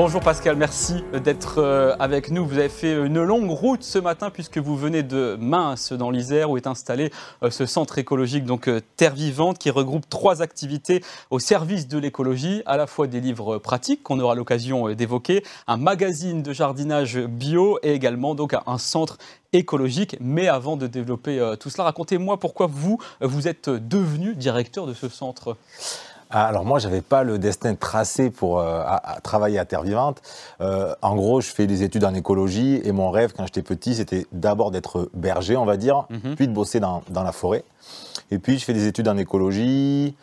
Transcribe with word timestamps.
Bonjour 0.00 0.20
Pascal, 0.20 0.54
merci 0.54 1.02
d'être 1.24 1.58
euh, 1.58 1.96
avec 1.98 2.30
nous. 2.30 2.46
Vous 2.46 2.58
avez 2.58 2.68
fait 2.68 2.92
une 2.92 3.20
longue 3.20 3.50
route 3.50 3.82
ce 3.82 3.98
matin 3.98 4.30
puisque 4.30 4.58
vous 4.58 4.76
venez 4.76 5.02
de 5.02 5.36
Mince 5.40 5.92
dans 5.92 6.12
l'Isère 6.12 6.50
où 6.50 6.56
est 6.56 6.68
installé 6.68 7.10
euh, 7.42 7.50
ce 7.50 7.66
centre 7.66 7.98
écologique 7.98 8.44
donc 8.44 8.68
euh, 8.68 8.80
Terre 8.96 9.14
Vivante 9.14 9.58
qui 9.58 9.70
regroupe 9.70 10.08
trois 10.08 10.40
activités 10.40 11.02
au 11.30 11.40
service 11.40 11.88
de 11.88 11.98
l'écologie, 11.98 12.62
à 12.64 12.76
la 12.76 12.86
fois 12.86 13.08
des 13.08 13.20
livres 13.20 13.58
pratiques 13.58 14.04
qu'on 14.04 14.20
aura 14.20 14.36
l'occasion 14.36 14.88
d'évoquer, 14.94 15.42
un 15.66 15.78
magazine 15.78 16.44
de 16.44 16.52
jardinage 16.52 17.18
bio 17.18 17.80
et 17.82 17.90
également 17.90 18.36
donc 18.36 18.54
un 18.54 18.78
centre 18.78 19.18
écologique. 19.52 20.16
Mais 20.20 20.46
avant 20.46 20.76
de 20.76 20.86
développer 20.86 21.54
tout 21.58 21.70
cela, 21.70 21.82
racontez-moi 21.82 22.38
pourquoi 22.38 22.68
vous 22.68 23.00
vous 23.20 23.48
êtes 23.48 23.68
devenu 23.68 24.36
directeur 24.36 24.86
de 24.86 24.94
ce 24.94 25.08
centre. 25.08 25.56
Ah, 26.30 26.46
alors 26.46 26.64
moi, 26.64 26.78
j'avais 26.78 27.00
pas 27.00 27.22
le 27.22 27.38
destin 27.38 27.74
tracé 27.74 28.30
pour 28.30 28.60
euh, 28.60 28.84
travailler 29.22 29.58
à 29.58 29.64
Terre 29.64 29.82
Vivante. 29.82 30.20
Euh, 30.60 30.94
en 31.00 31.16
gros, 31.16 31.40
je 31.40 31.50
fais 31.50 31.66
des 31.66 31.82
études 31.82 32.04
en 32.04 32.14
écologie 32.14 32.80
et 32.84 32.92
mon 32.92 33.10
rêve 33.10 33.32
quand 33.34 33.46
j'étais 33.46 33.62
petit, 33.62 33.94
c'était 33.94 34.26
d'abord 34.32 34.70
d'être 34.70 35.10
berger, 35.14 35.56
on 35.56 35.64
va 35.64 35.76
dire, 35.76 36.04
mhm. 36.10 36.34
puis 36.36 36.46
de 36.46 36.52
bosser 36.52 36.80
dans, 36.80 37.02
la 37.10 37.32
forêt. 37.32 37.64
Et 38.30 38.38
puis 38.38 38.58
je 38.58 38.64
fais 38.64 38.74
des 38.74 38.86
études 38.86 39.08
en 39.08 39.16
écologie. 39.16 40.14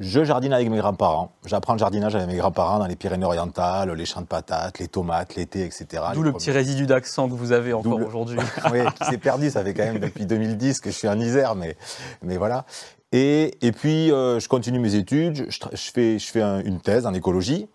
Je 0.00 0.24
jardine 0.24 0.52
avec 0.52 0.68
mes 0.68 0.78
grands-parents. 0.78 1.30
J'apprends 1.46 1.74
le 1.74 1.78
jardinage 1.78 2.16
avec 2.16 2.26
mes 2.26 2.36
grands-parents 2.36 2.80
dans 2.80 2.86
les 2.86 2.96
Pyrénées-Orientales, 2.96 3.92
les 3.92 4.04
champs 4.04 4.22
de 4.22 4.26
patates, 4.26 4.80
les 4.80 4.88
tomates, 4.88 5.36
l'été, 5.36 5.64
etc. 5.64 6.02
D'où 6.14 6.24
le 6.24 6.32
petit 6.32 6.50
résidu 6.50 6.86
d'accent 6.86 7.28
que 7.28 7.34
vous 7.34 7.52
avez 7.52 7.72
encore 7.72 8.00
aujourd'hui. 8.00 8.38
oui, 8.72 8.80
qui 8.98 9.04
s'est 9.04 9.18
perdu. 9.18 9.50
Ça 9.50 9.62
fait 9.62 9.74
quand 9.74 9.84
même 9.84 10.00
depuis 10.00 10.26
2010 10.26 10.80
que 10.80 10.90
je 10.90 10.96
suis 10.96 11.08
en 11.08 11.20
Isère, 11.20 11.54
mais, 11.54 11.76
mais 12.22 12.36
voilà. 12.36 12.64
Et, 13.12 13.58
et 13.60 13.72
puis, 13.72 14.10
euh, 14.10 14.40
je 14.40 14.48
continue 14.48 14.78
mes 14.78 14.94
études, 14.94 15.50
je, 15.50 15.58
je 15.72 15.90
fais, 15.90 16.18
je 16.18 16.30
fais 16.30 16.42
une 16.42 16.80
thèse 16.80 17.06
en 17.06 17.12
écologie, 17.12 17.68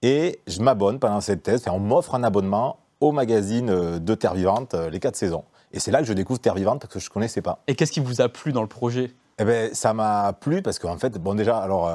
et 0.00 0.40
je 0.46 0.60
m'abonne 0.62 0.98
pendant 0.98 1.20
cette 1.20 1.42
thèse, 1.42 1.64
on 1.68 1.78
m'offre 1.78 2.14
un 2.14 2.22
abonnement 2.22 2.78
au 3.00 3.12
magazine 3.12 3.70
euh, 3.70 3.98
de 3.98 4.14
Terre 4.14 4.34
Vivante, 4.34 4.74
euh, 4.74 4.90
les 4.90 4.98
4 4.98 5.14
saisons. 5.14 5.44
Et 5.72 5.80
c'est 5.80 5.90
là 5.90 6.00
que 6.00 6.06
je 6.06 6.14
découvre 6.14 6.40
Terre 6.40 6.54
Vivante, 6.54 6.80
parce 6.80 6.94
que 6.94 7.00
je 7.00 7.08
ne 7.10 7.12
connaissais 7.12 7.42
pas. 7.42 7.62
Et 7.66 7.74
qu'est-ce 7.74 7.92
qui 7.92 8.00
vous 8.00 8.22
a 8.22 8.28
plu 8.28 8.52
dans 8.52 8.62
le 8.62 8.68
projet? 8.68 9.12
Eh 9.38 9.44
ben, 9.44 9.72
ça 9.74 9.92
m'a 9.92 10.32
plu 10.32 10.62
parce 10.62 10.78
qu'en 10.78 10.98
fait, 10.98 11.16
bon 11.18 11.34
déjà, 11.34 11.58
alors 11.58 11.88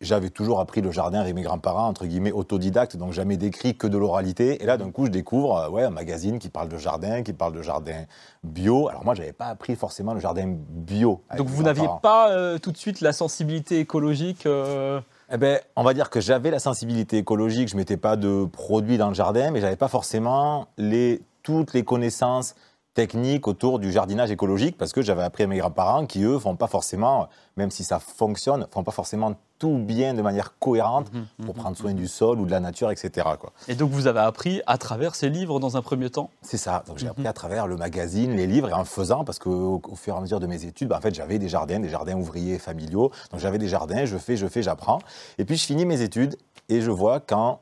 j'avais 0.00 0.30
toujours 0.30 0.60
appris 0.60 0.80
le 0.80 0.90
jardin 0.90 1.20
avec 1.20 1.34
mes 1.34 1.42
grands-parents, 1.42 1.86
entre 1.86 2.06
guillemets, 2.06 2.32
autodidacte, 2.32 2.96
donc 2.96 3.12
jamais 3.12 3.36
décrit 3.36 3.76
que 3.76 3.86
de 3.86 3.96
l'oralité. 3.96 4.62
Et 4.62 4.66
là, 4.66 4.76
d'un 4.76 4.90
coup, 4.90 5.06
je 5.06 5.10
découvre 5.10 5.56
euh, 5.56 5.68
ouais, 5.68 5.84
un 5.84 5.90
magazine 5.90 6.38
qui 6.38 6.48
parle 6.48 6.68
de 6.68 6.76
jardin, 6.76 7.22
qui 7.22 7.32
parle 7.32 7.54
de 7.54 7.62
jardin 7.62 8.04
bio. 8.42 8.88
Alors 8.88 9.04
moi, 9.04 9.14
je 9.14 9.20
n'avais 9.20 9.32
pas 9.32 9.46
appris 9.46 9.76
forcément 9.76 10.14
le 10.14 10.20
jardin 10.20 10.46
bio. 10.46 11.22
Donc 11.36 11.48
vous 11.48 11.62
n'aviez 11.62 11.88
pas 12.02 12.30
euh, 12.30 12.58
tout 12.58 12.72
de 12.72 12.76
suite 12.76 13.00
la 13.00 13.12
sensibilité 13.12 13.78
écologique 13.80 14.46
euh 14.46 15.00
eh 15.32 15.38
ben, 15.38 15.58
on 15.74 15.82
va 15.82 15.94
dire 15.94 16.10
que 16.10 16.20
j'avais 16.20 16.50
la 16.50 16.58
sensibilité 16.58 17.16
écologique, 17.16 17.68
je 17.68 17.74
ne 17.74 17.78
mettais 17.78 17.96
pas 17.96 18.16
de 18.16 18.44
produits 18.44 18.98
dans 18.98 19.08
le 19.08 19.14
jardin, 19.14 19.50
mais 19.50 19.60
j'avais 19.62 19.74
pas 19.74 19.88
forcément 19.88 20.68
les, 20.76 21.22
toutes 21.42 21.72
les 21.72 21.82
connaissances 21.82 22.54
techniques 22.94 23.48
autour 23.48 23.80
du 23.80 23.92
jardinage 23.92 24.30
écologique 24.30 24.78
parce 24.78 24.92
que 24.92 25.02
j'avais 25.02 25.22
appris 25.22 25.42
à 25.42 25.46
mes 25.48 25.58
grands-parents 25.58 26.06
qui, 26.06 26.22
eux, 26.22 26.38
font 26.38 26.54
pas 26.54 26.68
forcément, 26.68 27.28
même 27.56 27.70
si 27.70 27.82
ça 27.84 27.98
fonctionne, 27.98 28.66
font 28.70 28.84
pas 28.84 28.92
forcément 28.92 29.34
tout 29.58 29.78
bien 29.78 30.14
de 30.14 30.22
manière 30.22 30.58
cohérente 30.58 31.12
mhm, 31.12 31.26
mhm, 31.38 31.46
pour 31.46 31.54
prendre 31.54 31.76
soin 31.76 31.90
mhm. 31.90 31.96
du 31.96 32.08
sol 32.08 32.40
ou 32.40 32.46
de 32.46 32.50
la 32.50 32.60
nature, 32.60 32.90
etc. 32.90 33.28
Quoi. 33.38 33.52
Et 33.68 33.74
donc 33.74 33.90
vous 33.90 34.06
avez 34.06 34.20
appris 34.20 34.62
à 34.66 34.78
travers 34.78 35.14
ces 35.14 35.28
livres 35.28 35.58
dans 35.58 35.76
un 35.76 35.82
premier 35.82 36.08
temps? 36.08 36.30
C'est 36.42 36.56
ça. 36.56 36.84
Donc 36.86 36.98
j'ai 36.98 37.08
appris 37.08 37.26
à 37.26 37.32
travers 37.32 37.66
le 37.66 37.76
magazine, 37.76 38.36
les 38.36 38.46
livres 38.46 38.68
et 38.68 38.72
en 38.72 38.84
faisant, 38.84 39.24
parce 39.24 39.38
qu'au 39.38 39.82
au 39.82 39.96
fur 39.96 40.14
et 40.14 40.18
à 40.18 40.20
mesure 40.20 40.40
de 40.40 40.46
mes 40.46 40.64
études, 40.64 40.88
bah, 40.88 40.98
en 40.98 41.00
fait 41.00 41.14
j'avais 41.14 41.38
des 41.38 41.48
jardins, 41.48 41.80
des 41.80 41.88
jardins 41.88 42.16
ouvriers 42.16 42.58
familiaux. 42.58 43.10
Donc 43.32 43.40
j'avais 43.40 43.58
des 43.58 43.68
jardins, 43.68 44.04
je 44.04 44.18
fais, 44.18 44.36
je 44.36 44.46
fais, 44.46 44.62
j'apprends. 44.62 45.00
Et 45.38 45.44
puis 45.44 45.56
je 45.56 45.66
finis 45.66 45.84
mes 45.84 46.00
études 46.02 46.36
et 46.68 46.80
je 46.80 46.90
vois 46.90 47.20
quand 47.20 47.60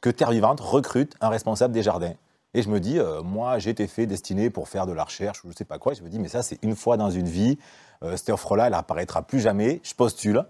que 0.00 0.10
Terre 0.10 0.30
Vivante 0.30 0.60
recrute 0.60 1.14
un 1.20 1.28
responsable 1.28 1.74
des 1.74 1.82
jardins. 1.82 2.14
Et 2.52 2.62
je 2.62 2.68
me 2.68 2.80
dis, 2.80 2.98
euh, 2.98 3.22
moi, 3.22 3.58
j'ai 3.58 3.70
été 3.70 3.86
fait 3.86 4.06
destiné 4.06 4.50
pour 4.50 4.68
faire 4.68 4.86
de 4.86 4.92
la 4.92 5.04
recherche 5.04 5.44
ou 5.44 5.48
je 5.48 5.52
ne 5.52 5.56
sais 5.56 5.64
pas 5.64 5.78
quoi. 5.78 5.94
je 5.94 6.02
me 6.02 6.08
dis, 6.08 6.18
mais 6.18 6.28
ça, 6.28 6.42
c'est 6.42 6.58
une 6.62 6.74
fois 6.74 6.96
dans 6.96 7.10
une 7.10 7.28
vie. 7.28 7.58
Euh, 8.02 8.16
cette 8.16 8.30
offre-là, 8.30 8.66
elle 8.66 8.74
apparaîtra 8.74 9.22
plus 9.22 9.40
jamais. 9.40 9.80
Je 9.84 9.94
postule. 9.94 10.44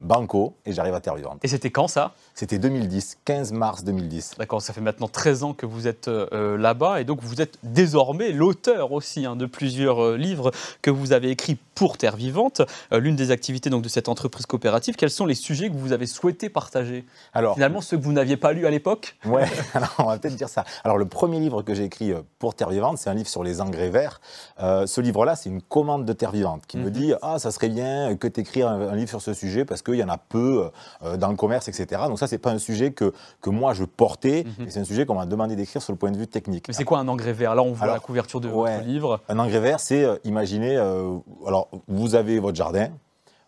Banco, 0.00 0.54
et 0.64 0.72
j'arrive 0.72 0.94
à 0.94 1.00
Terre 1.00 1.14
Vivante. 1.14 1.38
Et 1.42 1.48
c'était 1.48 1.70
quand 1.70 1.86
ça? 1.86 2.14
C'était 2.34 2.58
2010, 2.58 3.18
15 3.26 3.52
mars 3.52 3.84
2010. 3.84 4.36
D'accord, 4.38 4.62
ça 4.62 4.72
fait 4.72 4.80
maintenant 4.80 5.08
13 5.08 5.42
ans 5.42 5.52
que 5.52 5.66
vous 5.66 5.86
êtes 5.86 6.08
euh, 6.08 6.56
là-bas, 6.56 7.02
et 7.02 7.04
donc 7.04 7.20
vous 7.22 7.42
êtes 7.42 7.58
désormais 7.62 8.32
l'auteur 8.32 8.92
aussi 8.92 9.26
hein, 9.26 9.36
de 9.36 9.44
plusieurs 9.44 10.02
euh, 10.02 10.16
livres 10.16 10.52
que 10.80 10.90
vous 10.90 11.12
avez 11.12 11.30
écrits 11.30 11.58
pour 11.74 11.98
Terre 11.98 12.16
Vivante, 12.16 12.62
euh, 12.92 12.98
l'une 12.98 13.14
des 13.14 13.30
activités 13.30 13.68
donc, 13.68 13.82
de 13.82 13.90
cette 13.90 14.08
entreprise 14.08 14.46
coopérative. 14.46 14.96
Quels 14.96 15.10
sont 15.10 15.26
les 15.26 15.34
sujets 15.34 15.68
que 15.68 15.76
vous 15.76 15.92
avez 15.92 16.06
souhaité 16.06 16.48
partager? 16.48 17.04
Alors, 17.34 17.54
Finalement, 17.54 17.82
ceux 17.82 17.98
que 17.98 18.02
vous 18.02 18.12
n'aviez 18.12 18.38
pas 18.38 18.52
lus 18.52 18.66
à 18.66 18.70
l'époque? 18.70 19.16
Ouais, 19.26 19.44
alors 19.74 19.94
on 19.98 20.04
va 20.04 20.18
peut-être 20.18 20.36
dire 20.36 20.48
ça. 20.48 20.64
Alors 20.82 20.96
le 20.96 21.06
premier 21.06 21.40
livre 21.40 21.60
que 21.62 21.74
j'ai 21.74 21.84
écrit 21.84 22.14
pour 22.38 22.54
Terre 22.54 22.70
Vivante, 22.70 22.96
c'est 22.96 23.10
un 23.10 23.14
livre 23.14 23.28
sur 23.28 23.44
les 23.44 23.60
engrais 23.60 23.90
verts. 23.90 24.20
ce 24.58 25.00
livre-là, 25.00 25.36
c'est 25.36 25.50
une 25.50 25.60
commande 25.62 26.06
de 26.06 26.12
Terre 26.14 26.32
Vivante 26.32 26.62
qui 26.66 26.78
me 26.78 26.84
mhm. 26.84 26.90
dit, 26.90 27.12
ah, 27.20 27.38
ça 27.38 27.50
serait 27.50 27.68
bien 27.68 28.16
que 28.16 28.28
tu 28.28 28.40
écris 28.40 28.62
un, 28.62 28.80
un 28.80 28.96
livre 28.96 29.10
sur 29.10 29.20
ce 29.20 29.34
sujet, 29.34 29.64
parce 29.66 29.82
que 29.82 29.89
il 29.94 30.00
y 30.00 30.04
en 30.04 30.08
a 30.08 30.18
peu 30.18 30.70
euh, 31.02 31.16
dans 31.16 31.28
le 31.28 31.36
commerce, 31.36 31.68
etc. 31.68 32.02
Donc 32.06 32.18
ça, 32.18 32.26
c'est 32.26 32.38
pas 32.38 32.50
un 32.50 32.58
sujet 32.58 32.92
que, 32.92 33.12
que 33.40 33.50
moi 33.50 33.74
je 33.74 33.84
portais, 33.84 34.44
mhm. 34.58 34.66
c'est 34.68 34.80
un 34.80 34.84
sujet 34.84 35.06
qu'on 35.06 35.14
m'a 35.14 35.26
demandé 35.26 35.56
d'écrire 35.56 35.82
sur 35.82 35.92
le 35.92 35.98
point 35.98 36.10
de 36.10 36.16
vue 36.16 36.26
technique. 36.26 36.68
Mais 36.68 36.74
c'est 36.74 36.84
quoi 36.84 36.98
un 36.98 37.08
engrais 37.08 37.32
vert? 37.32 37.54
Là, 37.54 37.62
on 37.62 37.72
voit 37.72 37.86
la 37.86 38.00
couverture 38.00 38.40
de 38.40 38.48
votre 38.48 38.82
livre. 38.82 39.20
Un 39.28 39.38
engrais 39.38 39.60
vert, 39.60 39.80
c'est, 39.80 40.04
euh, 40.04 40.16
imaginez, 40.24 40.76
euh, 40.76 41.16
alors 41.46 41.68
vous 41.88 42.14
avez 42.14 42.38
votre 42.38 42.56
jardin, 42.56 42.90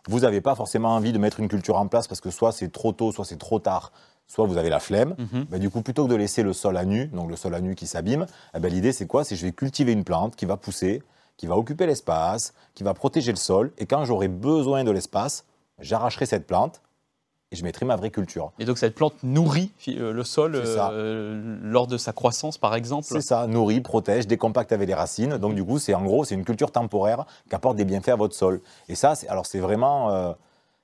vous 0.08 0.20
n'avez 0.20 0.41
pas 0.41 0.54
forcément 0.54 0.94
envie 0.94 1.12
de 1.12 1.19
mettre 1.19 1.41
une 1.41 1.48
culture 1.48 1.76
en 1.76 1.86
place 1.86 2.08
parce 2.08 2.20
que 2.20 2.31
soit 2.31 2.52
c'est 2.52 2.72
trop 2.72 2.92
tôt, 2.92 3.12
soit 3.12 3.25
c'est 3.25 3.38
trop 3.38 3.58
tard, 3.58 3.92
soit 4.26 4.47
vous 4.47 4.56
avez 4.56 4.70
la 4.70 4.81
flemme. 4.81 5.14
Mhm. 5.19 5.47
Bah, 5.50 5.58
du 5.58 5.70
coup, 5.70 5.82
plutôt 5.82 6.06
que 6.06 6.10
de 6.10 6.16
laisser 6.16 6.42
le 6.42 6.52
sol 6.52 6.76
à 6.76 6.84
nu, 6.84 7.06
donc 7.06 7.31
le 7.31 7.36
sol 7.36 7.54
à 7.54 7.60
nu 7.60 7.75
qui 7.75 7.86
s'abîme, 7.86 8.26
eh 8.54 8.60
ben, 8.60 8.72
l'idée 8.72 8.92
c'est 8.92 9.06
quoi? 9.06 9.25
C'est 9.25 9.36
je 9.36 9.47
vais 9.47 9.52
cultiver 9.52 9.92
une 9.92 10.04
plante 10.04 10.36
qui 10.36 10.47
va 10.47 10.56
pousser, 10.56 11.02
qui 11.36 11.47
va 11.47 11.56
occuper 11.56 11.86
l'espace, 11.86 12.52
qui 12.75 12.82
va 12.82 12.94
protéger 12.94 13.32
le 13.32 13.36
sol, 13.36 13.72
et 13.78 13.86
quand 13.86 14.04
j'aurai 14.04 14.28
besoin 14.28 14.84
de 14.84 14.91
l'espace, 14.91 15.44
j'arracherai 15.78 16.26
cette 16.26 16.46
plante 16.46 16.80
et 17.52 17.56
je 17.56 17.64
mettrai 17.64 17.84
ma 17.84 17.96
vraie 17.96 18.10
culture. 18.10 18.50
Et 18.58 18.64
donc 18.64 18.78
cette 18.78 18.94
plante 18.94 19.14
nourrit 19.22 19.70
euh, 19.88 20.12
le 20.12 20.24
sol 20.24 20.54
euh, 20.56 21.58
lors 21.62 21.86
de 21.86 21.98
sa 21.98 22.12
croissance, 22.12 22.56
par 22.56 22.74
exemple 22.74 23.06
C'est 23.06 23.20
ça, 23.20 23.46
nourrit, 23.46 23.82
protège, 23.82 24.26
décompacte 24.26 24.72
avec 24.72 24.88
les 24.88 24.94
racines. 24.94 25.36
Donc 25.36 25.54
du 25.54 25.62
coup, 25.62 25.78
c'est 25.78 25.94
en 25.94 26.02
gros, 26.02 26.24
c'est 26.24 26.34
une 26.34 26.44
culture 26.44 26.72
temporaire 26.72 27.26
qui 27.48 27.54
apporte 27.54 27.76
des 27.76 27.84
bienfaits 27.84 28.08
à 28.08 28.16
votre 28.16 28.34
sol. 28.34 28.60
Et 28.88 28.94
ça, 28.94 29.14
alors 29.28 29.46
c'est 29.46 29.60
vraiment... 29.60 30.10
Euh, 30.10 30.32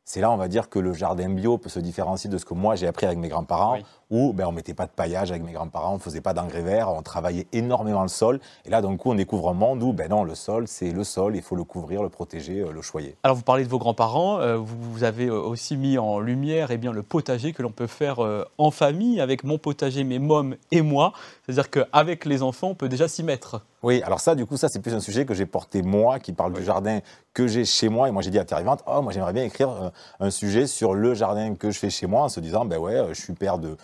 c'est 0.05 0.23
là, 0.23 0.31
on 0.31 0.39
va 0.39 0.49
dire, 0.49 0.71
que 0.71 0.79
le 0.79 0.95
jardin 0.95 1.29
bio 1.29 1.59
peut 1.59 1.69
se 1.69 1.81
différencier 1.81 2.31
de 2.31 2.39
ce 2.39 2.47
que 2.47 2.55
moi 2.55 2.77
j'ai 2.77 2.87
appris 2.87 3.05
avec 3.05 3.19
mes 3.19 3.29
grands-parents, 3.29 3.77
où 4.11 4.33
ben, 4.33 4.47
on 4.47 4.51
ne 4.51 4.57
mettait 4.57 4.75
pas 4.75 4.87
de 4.87 4.91
paillage 4.91 5.31
avec 5.31 5.43
mes 5.43 5.53
grands-parents, 5.53 5.93
on 5.93 5.97
ne 5.97 6.01
faisait 6.01 6.21
pas 6.21 6.33
d'engrais 6.33 6.63
verts, 6.63 6.89
on 6.91 7.03
travaillait 7.03 7.47
énormément 7.53 8.03
le 8.03 8.09
sol. 8.09 8.41
Et 8.65 8.71
là, 8.71 8.81
d'un 8.81 8.97
coup, 8.97 9.11
on 9.11 9.15
découvre 9.15 9.51
un 9.51 9.55
monde 9.55 9.83
où, 9.83 9.93
ben 9.93 10.09
non, 10.09 10.25
le 10.25 10.35
sol, 10.35 10.67
c'est 10.67 10.91
le 10.91 11.05
sol, 11.05 11.37
il 11.37 11.43
faut 11.43 11.57
le 11.57 11.65
couvrir, 11.65 12.03
le 12.03 12.09
protéger, 12.09 12.61
euh, 12.61 12.73
le 12.73 12.83
choyer. 12.83 13.17
Alors, 13.23 13.37
vous 13.37 13.43
parlez 13.43 13.65
de 13.65 13.69
vos 13.69 13.79
grands-parents, 13.79 14.41
euh, 14.41 14.57
vous 14.57 15.05
avez 15.05 15.27
euh, 15.27 15.41
aussi 15.41 15.77
mis 15.77 15.99
en 15.99 16.21
lumière 16.21 16.71
eh 16.71 16.79
bien, 16.79 16.93
le 16.93 17.03
potager 17.03 17.53
que 17.53 17.63
l'on 17.63 17.71
peut 17.71 17.87
faire 17.87 18.19
en 18.59 18.71
famille, 18.71 19.21
avec 19.21 19.45
mon 19.45 19.59
potager, 19.59 20.05
mes 20.05 20.19
mômes 20.19 20.57
et 20.71 20.83
moi. 20.83 21.13
C'est-à-dire 21.45 21.71
qu'avec 21.71 22.25
les 22.25 22.43
enfants, 22.43 22.69
on 22.69 22.75
peut 22.75 22.89
déjà 22.89 23.09
s'y 23.09 23.23
mettre. 23.23 23.63
Oui, 23.83 24.03
alors 24.03 24.21
ça, 24.21 24.35
du 24.35 24.47
coup, 24.47 24.57
ça, 24.57 24.69
c'est 24.69 24.81
plus 24.81 24.95
un 24.95 25.01
sujet 25.01 25.25
que 25.25 25.35
j'ai 25.35 25.47
porté 25.47 25.83
moi, 25.83 26.19
qui 26.19 26.33
parle 26.33 26.53
du 26.53 26.65
jardin 26.65 27.01
que 27.33 27.47
j'ai 27.47 27.65
chez 27.65 27.89
moi. 27.89 28.09
Et 28.09 28.11
moi, 28.11 28.23
j'ai 28.23 28.31
dit 28.31 28.39
à 28.39 28.45
Terre 28.45 28.59
Vivante, 28.59 28.83
oh, 28.87 29.03
moi, 29.03 29.13
j'aimerais 29.13 29.33
bien 29.33 29.45
écrire 29.45 29.93
un 30.19 30.31
sujet 30.31 30.67
sur 30.67 30.95
le 30.95 31.15
jardin 31.15 31.55
que 31.55 31.71
je 31.71 31.79
fais 31.79 31.91
chez 31.91 32.07
moi, 32.07 32.23
en 32.23 32.29
se 32.29 32.41
disant, 32.41 32.65
ben 32.65 32.79
ouais, 32.79 33.07
je 33.11 33.21
suis 33.21 33.35
père 33.35 33.59
de 33.59 33.77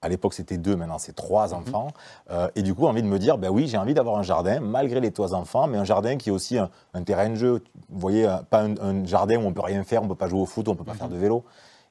à 0.00 0.08
l'époque, 0.08 0.34
c'était 0.34 0.58
deux, 0.58 0.76
maintenant 0.76 0.98
c'est 0.98 1.14
trois 1.14 1.48
mhm. 1.48 1.54
enfants. 1.54 1.88
Euh, 2.30 2.48
et 2.56 2.62
du 2.62 2.74
coup, 2.74 2.86
envie 2.86 3.02
de 3.02 3.08
me 3.08 3.18
dire, 3.18 3.38
ben 3.38 3.50
oui, 3.50 3.66
j'ai 3.66 3.78
envie 3.78 3.94
d'avoir 3.94 4.18
un 4.18 4.22
jardin, 4.22 4.60
malgré 4.60 5.00
les 5.00 5.10
trois 5.10 5.34
enfants, 5.34 5.66
mais 5.66 5.78
un 5.78 5.84
jardin 5.84 6.16
qui 6.16 6.28
est 6.28 6.32
aussi 6.32 6.58
un, 6.58 7.02
terrain 7.02 7.30
de 7.30 7.34
jeu. 7.34 7.62
Vous 7.88 8.00
voyez, 8.00 8.26
euh, 8.26 8.36
pas 8.48 8.62
un, 8.62 9.04
jardin 9.04 9.36
où 9.36 9.46
on 9.46 9.52
peut 9.52 9.62
rien 9.62 9.82
faire, 9.84 10.02
on 10.02 10.08
peut 10.08 10.14
pas 10.14 10.28
jouer 10.28 10.40
au 10.40 10.46
foot, 10.46 10.68
on 10.68 10.74
peut 10.74 10.84
pas 10.84 10.94
faire 10.94 11.08
mhm. 11.08 11.14
de 11.14 11.18
vélo. 11.18 11.44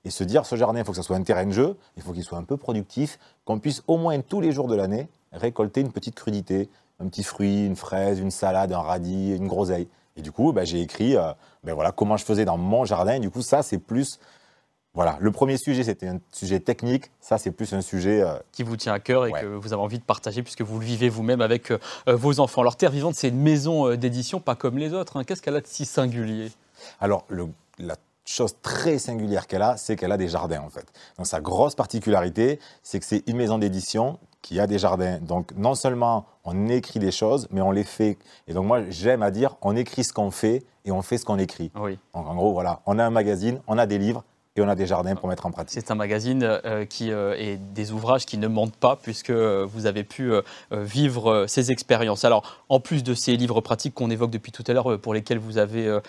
Et 0.06 0.09
se 0.09 0.24
dire, 0.24 0.45
ce 0.45 0.56
jardin, 0.56 0.80
il 0.80 0.86
faut 0.86 0.92
que 0.92 0.98
ça 0.98 1.04
soit 1.04 1.18
un 1.18 1.24
terrain 1.24 1.45
de 1.45 1.51
jeu, 1.51 1.75
il 1.98 2.04
faut 2.04 2.13
qu'il 2.13 2.24
soit 2.24 2.38
un 2.38 2.44
peu 2.44 2.56
productif, 2.56 3.19
qu'on 3.45 3.59
puisse 3.59 3.83
au 3.88 3.98
moins 3.98 4.19
tous 4.21 4.39
les 4.39 4.51
jours 4.51 4.68
de 4.68 4.75
l'année 4.75 5.10
récolter 5.33 5.81
une 5.81 5.92
petite 5.92 6.15
crudité, 6.15 6.69
un 7.00 7.07
petit 7.07 7.24
fruit, 7.24 7.65
une 7.65 7.75
fraise, 7.75 8.19
une 8.19 8.31
salade, 8.31 8.71
un 8.71 8.80
radis, 8.80 9.36
une 9.36 9.48
groseille. 9.48 9.88
Et 10.15 10.21
du 10.21 10.31
coup, 10.31 10.53
ben, 10.53 10.65
j'ai 10.65 10.81
écrit 10.81 11.15
euh, 11.15 11.31
ben 11.63 11.74
voilà, 11.74 11.92
comment 11.92 12.18
je 12.18 12.25
faisais 12.25 12.45
dans 12.45 12.57
mon 12.57 12.86
jardin. 12.86 13.13
Et 13.13 13.19
du 13.19 13.30
coup, 13.30 13.42
ça, 13.42 13.62
c'est 13.62 13.77
plus 13.77 14.19
voilà, 14.98 15.16
le 15.20 15.32
premier 15.32 15.58
sujet, 15.58 15.84
c'était 15.84 16.08
un 16.08 16.18
sujet 16.32 16.60
technique. 16.60 17.12
Ça, 17.22 17.38
c'est 17.38 17.52
plus 17.52 17.72
un 17.74 17.82
sujet... 17.82 18.22
Euh, 18.24 18.34
Qui 18.52 18.64
vous 18.64 18.78
tient 18.78 18.94
à 18.94 19.00
cœur 19.00 19.28
et 19.28 19.32
que 19.32 19.46
vous 19.46 19.72
avez 19.72 19.82
envie 19.82 20.00
de 20.00 20.04
partager 20.04 20.42
puisque 20.42 20.64
vous 20.64 20.80
le 20.80 20.86
vivez 20.86 21.08
vous-même 21.08 21.40
avec 21.40 21.70
euh, 21.70 21.78
euh, 22.10 22.16
vos 22.16 22.40
enfants. 22.40 22.62
Alors, 22.62 22.78
Terre 22.78 22.90
Vivante, 22.90 23.14
c'est 23.14 23.30
une 23.30 23.40
maison 23.40 23.96
d'édition 23.96 24.40
pas 24.40 24.56
comme 24.56 24.80
les 24.80 24.96
autres. 24.96 25.18
Hein. 25.18 25.24
Qu'est-ce 25.24 25.44
qu'elle 25.44 25.56
a 25.56 25.62
de 25.62 25.68
si 25.68 25.86
singulier? 25.86 26.52
Alors, 27.00 27.26
le, 27.28 27.48
la 27.78 27.96
chose 28.26 28.56
très 28.64 28.98
singulière 28.98 29.46
qu'elle 29.46 29.62
a, 29.62 29.78
c'est 29.78 29.96
qu'elle 29.96 30.12
a 30.12 30.18
des 30.18 30.30
jardins 30.30 30.62
en 30.62 30.70
fait. 30.70 30.86
Donc 31.18 31.28
sa 31.28 31.42
grosse 31.42 31.76
particularité, 31.76 32.60
c'est 32.84 33.00
que 33.00 33.06
c'est 33.06 33.24
une 33.28 33.38
maison 33.38 33.58
d'édition 33.58 34.20
qui 34.42 34.60
a 34.60 34.68
des 34.68 34.80
jardins. 34.80 35.20
Donc 35.20 35.54
non 35.56 35.76
seulement 35.76 36.26
on 36.44 36.70
écrit 36.70 37.00
des 37.00 37.12
choses, 37.12 37.48
mais 37.52 37.62
on 37.62 37.72
les 37.72 37.84
fait. 37.84 38.18
Et 38.48 38.54
donc 38.54 38.66
moi 38.66 38.82
j'aime 38.90 39.24
à 39.24 39.32
dire, 39.32 39.56
on 39.62 39.76
écrit 39.76 40.04
ce 40.04 40.12
qu'on 40.12 40.32
fait 40.32 40.66
et 40.86 40.92
on 40.92 41.02
fait 41.02 41.18
ce 41.18 41.26
qu'on 41.26 41.38
écrit. 41.38 41.72
Oui. 41.80 41.98
Donc 42.14 42.28
en 42.28 42.36
gros 42.36 42.52
voilà, 42.52 42.82
on 42.86 43.00
a 43.00 43.06
un 43.06 43.10
magazine, 43.10 43.62
on 43.68 43.78
a 43.78 43.86
des 43.86 43.98
livres, 43.98 44.24
et 44.57 44.62
on 44.62 44.68
a 44.68 44.75
des 44.75 44.88
jardins 44.88 45.15
pour 45.15 45.30
mettre 45.30 45.45
en 45.45 45.51
pratique. 45.51 45.80
C'est 45.80 45.92
un 45.92 45.95
magazine 45.95 46.44
euh, 46.44 46.86
qui 46.86 47.12
euh, 47.12 47.36
est 47.38 47.57
des 47.57 47.92
ouvrages 47.92 48.25
qui 48.25 48.38
ne 48.38 48.48
mentent 48.48 48.75
pas 48.75 48.95
puisque 48.95 49.30
euh, 49.30 49.65
vous 49.69 49.86
avez 49.86 50.04
pu 50.04 50.31
vivre 50.71 51.45
ces 51.48 51.71
expériences. 51.71 52.25
Alors, 52.25 52.59
en 52.69 52.80
plus 52.80 53.04
de 53.04 53.13
ces 53.13 53.38
livres 53.38 53.62
pratiques 53.62 53.94
qu'on 53.94 54.09
évoque 54.09 54.31
depuis 54.31 54.51
tout 54.51 54.63
à 54.68 54.74
l'heure 54.74 55.00
pour 55.00 55.13
lesquels 55.13 55.38
vous 55.38 55.57
avez 55.57 56.00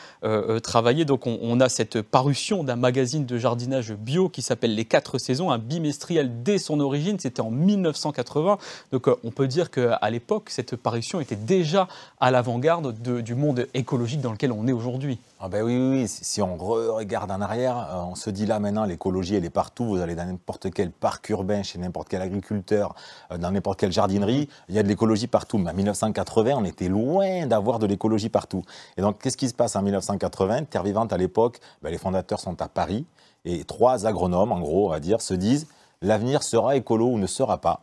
travaillé, 0.62 1.04
donc 1.04 1.26
on, 1.26 1.60
a 1.60 1.68
cette 1.68 2.02
parution 2.02 2.64
d'un 2.64 2.76
magazine 2.76 3.26
de 3.26 3.38
jardinage 3.38 3.92
bio 3.92 4.28
qui 4.28 4.42
s'appelle 4.42 4.74
Les 4.74 4.84
Quatre 4.84 5.18
Saisons, 5.18 5.50
un 5.50 5.58
bimestriel 5.58 6.42
dès 6.42 6.58
son 6.58 6.80
origine. 6.80 7.18
C'était 7.18 7.40
en 7.40 7.50
1980. 7.50 8.58
Donc, 8.92 9.06
on 9.24 9.30
peut 9.30 9.46
dire 9.46 9.70
qu'à 9.70 10.10
l'époque, 10.10 10.50
cette 10.50 10.76
parution 10.76 11.20
était 11.20 11.36
déjà 11.36 11.88
à 12.20 12.30
l'avant-garde 12.30 12.92
du 13.02 13.34
monde 13.34 13.66
écologique 13.74 14.20
dans 14.20 14.32
lequel 14.32 14.52
on 14.52 14.66
est 14.66 14.72
aujourd'hui. 14.72 15.18
Ah 15.40 15.49
ben 15.49 15.62
oui, 15.62 15.76
oui, 15.76 16.08
si 16.08 16.43
on 16.43 16.56
regarde 16.56 17.31
en 17.31 17.40
arrière, 17.40 17.96
on 18.11 18.17
se 18.17 18.29
dit 18.29 18.38
dit 18.38 18.46
là 18.46 18.58
maintenant, 18.58 18.85
l'écologie, 18.85 19.37
elle 19.37 19.44
est 19.44 19.50
partout. 19.50 19.85
Vous 19.85 20.00
allez 20.00 20.17
dans 20.17 20.26
n'importe 20.26 20.73
quel 20.73 20.90
parc 20.90 21.29
urbain, 21.29 21.62
chez 21.62 21.79
n'importe 21.79 22.08
quel 22.08 22.23
agriculteur, 22.23 22.96
euh, 23.31 23.38
dans 23.38 23.52
n'importe 23.52 23.79
quelle 23.79 23.93
jardinerie, 23.93 24.49
il 24.69 24.75
y 24.75 24.81
a 24.81 24.82
de 24.82 24.88
l'écologie 24.88 25.29
partout. 25.29 25.58
Mais 25.58 25.70
en 25.70 25.75
1980, 25.75 26.55
on 26.56 26.64
était 26.64 26.88
loin 26.88 27.46
d'avoir 27.46 27.79
de 27.79 27.87
l'écologie 27.87 28.29
partout. 28.29 28.62
Et 28.96 29.00
donc, 29.00 29.20
qu'est-ce 29.20 29.37
qui 29.37 29.49
se 29.49 29.55
passe 29.55 29.76
en 29.76 29.82
1980 29.82 30.64
Terre 30.64 30.82
Vivante, 30.82 31.12
à 31.12 31.17
l'époque, 31.17 31.61
ben, 31.82 31.90
les 31.90 31.99
fondateurs 31.99 32.40
sont 32.40 32.61
à 32.61 32.69
Paris. 32.69 33.06
Et 33.44 33.62
trois 33.62 34.06
agronomes, 34.06 34.50
en 34.50 34.61
gros, 34.61 34.87
on 34.87 34.90
va 34.90 34.99
dire, 34.99 35.20
se 35.20 35.35
disent 35.35 35.69
l'avenir 36.02 36.43
sera 36.43 36.75
écolo 36.75 37.06
ou 37.06 37.19
ne 37.19 37.29
sera 37.29 37.58
pas. 37.58 37.82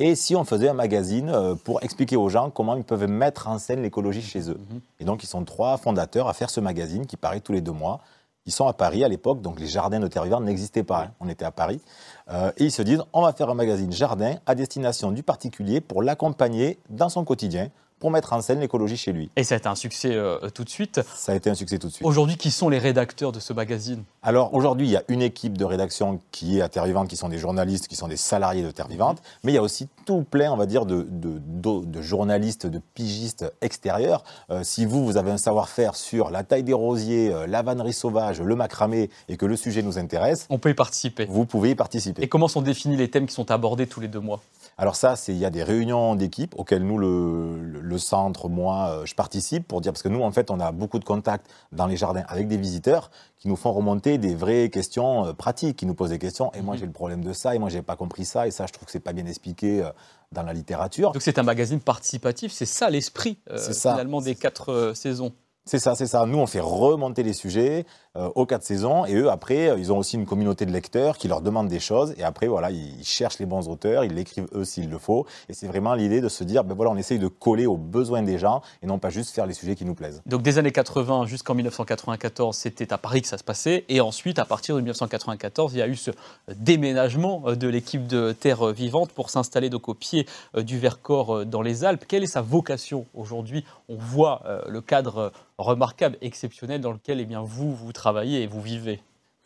Et 0.00 0.14
si 0.14 0.36
on 0.36 0.44
faisait 0.44 0.68
un 0.68 0.74
magazine 0.74 1.28
euh, 1.28 1.56
pour 1.56 1.82
expliquer 1.82 2.16
aux 2.16 2.28
gens 2.28 2.50
comment 2.50 2.76
ils 2.76 2.84
peuvent 2.84 3.08
mettre 3.08 3.48
en 3.48 3.58
scène 3.58 3.82
l'écologie 3.82 4.22
chez 4.22 4.48
eux. 4.48 4.58
Mhm. 4.70 4.80
Et 5.00 5.04
donc, 5.04 5.24
ils 5.24 5.26
sont 5.26 5.44
trois 5.44 5.76
fondateurs 5.76 6.28
à 6.28 6.34
faire 6.34 6.50
ce 6.50 6.60
magazine 6.60 7.04
qui 7.04 7.16
paraît 7.16 7.40
tous 7.40 7.52
les 7.52 7.60
deux 7.60 7.72
mois. 7.72 8.00
Ils 8.46 8.52
sont 8.52 8.68
à 8.68 8.72
Paris 8.72 9.04
à 9.04 9.08
l'époque, 9.08 9.42
donc 9.42 9.58
les 9.60 9.66
jardins 9.66 9.98
de 9.98 10.06
terre 10.06 10.22
vivante 10.22 10.44
n'existaient 10.44 10.84
pas. 10.84 11.02
Hein. 11.02 11.10
On 11.18 11.28
était 11.28 11.44
à 11.44 11.50
Paris. 11.50 11.80
Euh, 12.30 12.52
et 12.56 12.64
ils 12.64 12.70
se 12.70 12.80
disent 12.80 13.02
on 13.12 13.22
va 13.22 13.32
faire 13.32 13.50
un 13.50 13.54
magazine 13.54 13.92
jardin 13.92 14.36
à 14.46 14.54
destination 14.54 15.10
du 15.10 15.24
particulier 15.24 15.80
pour 15.80 16.02
l'accompagner 16.02 16.78
dans 16.88 17.08
son 17.08 17.24
quotidien, 17.24 17.68
pour 17.98 18.10
mettre 18.10 18.32
en 18.32 18.40
scène 18.40 18.60
l'écologie 18.60 18.96
chez 18.96 19.12
lui. 19.12 19.30
Et 19.36 19.44
ça 19.44 19.54
a 19.54 19.58
été 19.58 19.68
un 19.68 19.74
succès 19.74 20.14
euh, 20.14 20.38
tout 20.50 20.64
de 20.64 20.68
suite. 20.68 21.00
Ça 21.14 21.32
a 21.32 21.34
été 21.34 21.50
un 21.50 21.54
succès 21.54 21.78
tout 21.78 21.88
de 21.88 21.92
suite. 21.92 22.06
Aujourd'hui, 22.06 22.36
qui 22.36 22.50
sont 22.50 22.68
les 22.68 22.78
rédacteurs 22.78 23.32
de 23.32 23.40
ce 23.40 23.52
magazine? 23.52 24.04
Alors 24.22 24.54
aujourd'hui, 24.54 24.86
il 24.86 24.90
y 24.90 24.96
a 24.96 25.02
une 25.08 25.22
équipe 25.22 25.56
de 25.56 25.64
rédaction 25.64 26.20
qui 26.32 26.58
est 26.58 26.60
à 26.60 26.68
Terre 26.68 26.84
Vivante, 26.84 27.08
qui 27.08 27.16
sont 27.16 27.28
des 27.28 27.38
journalistes, 27.38 27.88
qui 27.88 27.96
sont 27.96 28.08
des 28.08 28.16
salariés 28.16 28.62
de 28.62 28.70
Terre 28.70 28.88
Vivante, 28.88 29.22
mais 29.42 29.52
il 29.52 29.54
y 29.54 29.58
a 29.58 29.62
aussi 29.62 29.88
tout 30.04 30.22
plein, 30.22 30.52
on 30.52 30.56
va 30.56 30.66
dire, 30.66 30.86
de, 30.86 31.06
de, 31.10 32.02
journalistes, 32.02 32.66
de 32.66 32.80
pigistes 32.94 33.44
extérieurs. 33.60 34.24
Euh, 34.50 34.62
si 34.64 34.86
vous, 34.86 35.04
vous 35.04 35.16
avez 35.16 35.30
un 35.30 35.38
savoir-faire 35.38 35.94
sur 35.96 36.30
la 36.30 36.42
taille 36.44 36.62
des 36.62 36.72
rosiers, 36.72 37.32
euh, 37.32 37.46
la 37.46 37.62
vannerie 37.62 37.92
sauvage, 37.92 38.40
le 38.40 38.56
macramé, 38.56 39.10
et 39.28 39.36
que 39.36 39.46
le 39.46 39.56
sujet 39.56 39.82
nous 39.82 39.98
intéresse, 39.98 40.46
on 40.50 40.58
peut 40.58 40.70
y 40.70 40.74
participer. 40.74 41.26
Vous 41.26 41.46
pouvez 41.46 41.70
y 41.70 41.74
participer. 41.74 42.22
Et 42.22 42.28
comment 42.28 42.48
sont 42.48 42.62
définis 42.62 42.96
les 42.96 43.10
thèmes 43.10 43.26
qui 43.26 43.34
sont 43.34 43.50
abordés 43.50 43.86
tous 43.86 44.00
les 44.00 44.08
deux 44.08 44.20
mois? 44.20 44.40
Alors 44.76 44.94
ça, 44.94 45.14
il 45.26 45.36
y 45.36 45.44
a 45.44 45.50
des 45.50 45.64
réunions 45.64 46.14
d'équipe 46.14 46.54
auxquelles 46.56 46.84
nous, 46.84 46.98
le, 46.98 47.58
centre, 47.96 48.48
moi, 48.48 48.90
euh, 48.90 49.06
je 49.06 49.14
participe 49.14 49.66
pour 49.66 49.80
dire, 49.80 49.92
parce 49.92 50.02
que 50.02 50.08
nous, 50.08 50.22
en 50.22 50.30
fait, 50.30 50.50
on 50.50 50.60
a 50.60 50.72
beaucoup 50.72 50.98
de 50.98 51.04
contacts 51.04 51.46
dans 51.72 51.86
les 51.86 51.96
jardins 51.96 52.24
avec 52.28 52.48
des 52.48 52.58
visiteurs 52.58 53.10
qui 53.38 53.48
nous 53.48 53.56
font 53.56 53.72
remonter 53.72 54.18
des 54.18 54.34
vraies 54.34 54.68
questions 54.68 55.26
euh, 55.26 55.32
pratiques, 55.32 55.76
qui 55.76 55.86
nous 55.86 55.94
posent 55.94 56.10
des 56.10 56.18
questions, 56.18 56.52
et 56.54 56.60
moi 56.60 56.74
mhm. 56.74 56.80
j'ai 56.80 56.86
le 56.86 56.92
problème 56.92 57.24
de 57.24 57.32
ça, 57.32 57.54
et 57.54 57.58
moi 57.58 57.70
j'ai 57.70 57.82
pas 57.82 57.96
compris 57.96 58.24
ça, 58.24 58.46
et 58.46 58.50
ça 58.50 58.66
je 58.66 58.72
trouve 58.72 58.84
que 58.86 58.92
c'est 58.92 59.00
pas 59.00 59.12
bien 59.12 59.26
expliqué 59.26 59.82
euh, 59.82 59.90
dans 60.32 60.42
la 60.42 60.52
littérature. 60.52 61.12
Donc 61.12 61.22
c'est 61.22 61.38
un 61.38 61.44
magazine 61.44 61.80
participatif, 61.80 62.52
c'est 62.52 62.66
ça 62.66 62.90
l'esprit 62.90 63.38
finalement 63.72 64.20
des 64.20 64.34
quatre 64.34 64.92
saisons. 64.94 65.32
C'est 65.68 65.78
ça, 65.78 65.94
c'est 65.94 66.06
ça. 66.06 66.24
Nous, 66.24 66.38
on 66.38 66.46
fait 66.46 66.60
remonter 66.60 67.22
les 67.22 67.34
sujets 67.34 67.84
euh, 68.16 68.30
aux 68.34 68.46
quatre 68.46 68.62
saisons 68.62 69.04
et 69.04 69.14
eux, 69.14 69.30
après, 69.30 69.68
euh, 69.68 69.78
ils 69.78 69.92
ont 69.92 69.98
aussi 69.98 70.16
une 70.16 70.24
communauté 70.24 70.64
de 70.64 70.72
lecteurs 70.72 71.18
qui 71.18 71.28
leur 71.28 71.42
demandent 71.42 71.68
des 71.68 71.78
choses 71.78 72.14
et 72.16 72.24
après, 72.24 72.46
voilà, 72.46 72.70
ils 72.70 73.04
cherchent 73.04 73.38
les 73.38 73.44
bons 73.44 73.68
auteurs, 73.68 74.02
ils 74.02 74.14
l'écrivent 74.14 74.48
eux 74.54 74.64
s'il 74.64 74.88
le 74.88 74.96
faut. 74.96 75.26
Et 75.50 75.52
c'est 75.52 75.66
vraiment 75.66 75.92
l'idée 75.92 76.22
de 76.22 76.30
se 76.30 76.42
dire, 76.42 76.64
ben 76.64 76.74
voilà, 76.74 76.90
on 76.90 76.96
essaye 76.96 77.18
de 77.18 77.28
coller 77.28 77.66
aux 77.66 77.76
besoins 77.76 78.22
des 78.22 78.38
gens 78.38 78.62
et 78.82 78.86
non 78.86 78.98
pas 78.98 79.10
juste 79.10 79.34
faire 79.34 79.44
les 79.44 79.52
sujets 79.52 79.76
qui 79.76 79.84
nous 79.84 79.94
plaisent. 79.94 80.22
Donc 80.24 80.40
des 80.40 80.56
années 80.56 80.72
80 80.72 81.26
jusqu'en 81.26 81.54
1994, 81.54 82.56
c'était 82.56 82.90
à 82.94 82.96
Paris 82.96 83.20
que 83.20 83.28
ça 83.28 83.36
se 83.36 83.44
passait 83.44 83.84
et 83.90 84.00
ensuite, 84.00 84.38
à 84.38 84.46
partir 84.46 84.74
de 84.74 84.80
1994, 84.80 85.74
il 85.74 85.80
y 85.80 85.82
a 85.82 85.86
eu 85.86 85.96
ce 85.96 86.12
déménagement 86.56 87.42
euh, 87.46 87.56
de 87.56 87.68
l'équipe 87.68 88.06
de 88.06 88.32
Terre 88.32 88.68
Vivante 88.68 89.12
pour 89.12 89.28
s'installer 89.28 89.68
donc 89.68 89.90
au 89.90 89.94
pied 89.94 90.24
du 90.56 90.78
Vercors 90.78 91.44
dans 91.44 91.60
les 91.60 91.84
Alpes. 91.84 92.06
Quelle 92.08 92.24
est 92.24 92.26
sa 92.26 92.40
vocation 92.40 93.04
aujourd'hui? 93.12 93.66
On 93.90 93.96
voit 93.96 94.42
le 94.66 94.80
cadre 94.80 95.32
remarquable, 95.58 96.16
exceptionnel 96.20 96.80
dans 96.80 96.92
lequel 96.92 97.20
eh 97.20 97.26
bien, 97.26 97.42
vous, 97.42 97.74
vous 97.74 97.92
travaillez 97.92 98.42
et 98.42 98.46
vous 98.46 98.62
vivez. 98.62 99.02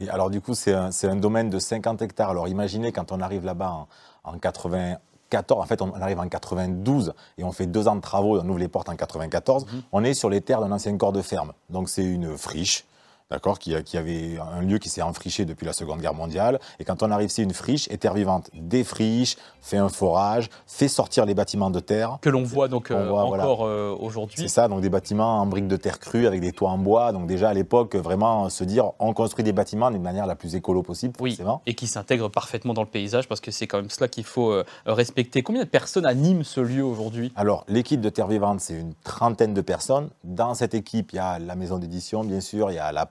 alors 0.09 0.31
du 0.31 0.41
coup, 0.41 0.55
c'est 0.55 0.75
un, 0.75 0.91
un, 1.05 1.17
domaine 1.17 1.51
de 1.51 1.59
50 1.59 2.03
hectares. 2.03 2.31
Alors 2.31 2.49
imaginez 2.49 2.93
quand 2.93 3.13
on 3.13 3.21
arrive 3.21 3.45
là-bas 3.45 3.71
en, 3.71 3.89
en 4.25 4.39
94, 4.39 5.59
en 5.59 5.67
fait, 5.67 5.83
on 5.83 5.93
arrive 5.95 6.21
en 6.21 6.29
92 6.29 7.15
et 7.39 7.45
on 7.45 7.53
fait 7.53 7.67
deux 7.67 7.89
ans 7.89 7.97
de 7.97 8.01
travaux, 8.01 8.39
on 8.41 8.49
ouvre 8.49 8.59
les 8.59 8.69
portes 8.69 8.89
en 8.89 8.97
94. 8.97 9.65
Mhm. 9.67 9.83
On 9.93 10.05
est 10.05 10.15
sur 10.15 10.29
les 10.31 10.41
terres 10.41 10.61
d'un 10.61 10.73
ancien 10.73 10.97
corps 10.97 11.13
de 11.13 11.23
ferme. 11.23 11.53
Donc 11.71 11.89
c'est 11.89 12.05
une 12.05 12.37
friche 12.37 12.85
d'accord, 13.33 13.59
qui, 13.59 13.75
qui, 13.83 13.97
avait 13.97 14.39
un 14.39 14.61
lieu 14.61 14.79
qui 14.79 14.89
s'est 14.89 15.03
enfriché 15.03 15.45
depuis 15.45 15.65
la 15.65 15.73
Seconde 15.73 16.01
Guerre 16.01 16.15
mondiale. 16.15 16.61
Et 16.79 16.85
quand 16.85 17.03
on 17.03 17.11
arrive, 17.11 17.31
c'est 17.31 17.43
une 17.43 17.55
friche, 17.55 17.89
et 17.91 17.99
Terre 17.99 18.15
Vivante 18.15 18.51
défriche, 18.55 19.37
fait 19.61 19.79
un 19.79 19.89
forage, 19.89 20.51
fait 20.67 20.89
sortir 20.89 21.25
les 21.25 21.35
bâtiments 21.35 21.71
de 21.71 21.81
terre. 21.81 22.19
Que 22.21 22.29
l'on 22.29 22.43
voit 22.43 22.69
donc 22.69 22.91
euh, 22.91 23.11
encore 23.11 23.65
euh, 23.65 23.97
aujourd'hui. 23.99 24.37
C'est 24.37 24.49
ça, 24.49 24.69
donc 24.69 24.81
des 24.81 24.91
bâtiments 24.91 25.41
en 25.41 25.47
briques 25.47 25.69
de 25.69 25.77
terre 25.77 25.99
crue 25.99 26.27
avec 26.27 26.41
des 26.41 26.53
toits 26.53 26.71
en 26.71 26.79
bois. 26.79 27.13
Donc 27.13 27.27
déjà 27.27 27.49
à 27.49 27.55
l'époque, 27.55 27.95
vraiment 27.95 28.51
se 28.51 28.65
dire, 28.65 28.91
on 28.99 29.15
construit 29.15 29.45
des 29.45 29.53
bâtiments 29.53 29.91
d'une 29.91 30.03
manière 30.03 30.27
la 30.27 30.35
plus 30.35 30.55
écolo 30.55 30.83
possible, 30.83 31.15
oui, 31.21 31.39
Et 31.67 31.75
qui 31.75 31.87
s'intègrent 31.87 32.29
parfaitement 32.29 32.75
dans 32.75 32.83
le 32.83 32.89
paysage, 32.89 33.29
parce 33.29 33.41
que 33.41 33.51
c'est 33.51 33.67
quand 33.67 33.79
même 33.79 33.91
cela 33.91 34.09
qu'il 34.09 34.25
faut 34.25 34.51
euh, 34.51 34.65
respecter. 34.85 35.43
Combien 35.43 35.63
de 35.63 35.69
personnes 35.69 36.07
animent 36.07 36.45
ce 36.45 36.61
lieu 36.61 36.85
aujourd'hui? 36.85 37.33
Alors, 37.37 37.65
l'équipe 37.69 38.01
de 38.01 38.09
Terre 38.09 38.27
Vivante, 38.27 38.61
c'est 38.61 38.75
une 38.75 38.95
trentaine 39.05 39.55
de 39.55 39.61
personnes. 39.61 40.11
Dans 40.25 40.55
cette 40.55 40.75
équipe, 40.75 41.13
il 41.13 41.17
y 41.17 41.21
a 41.21 41.39
la 41.39 41.55
maison 41.55 41.79
d'édition, 41.79 42.25
bien 42.25 42.41
sûr, 42.41 42.71
il 42.71 42.75
y 42.75 42.79
a 42.79 42.93
la 42.93 43.07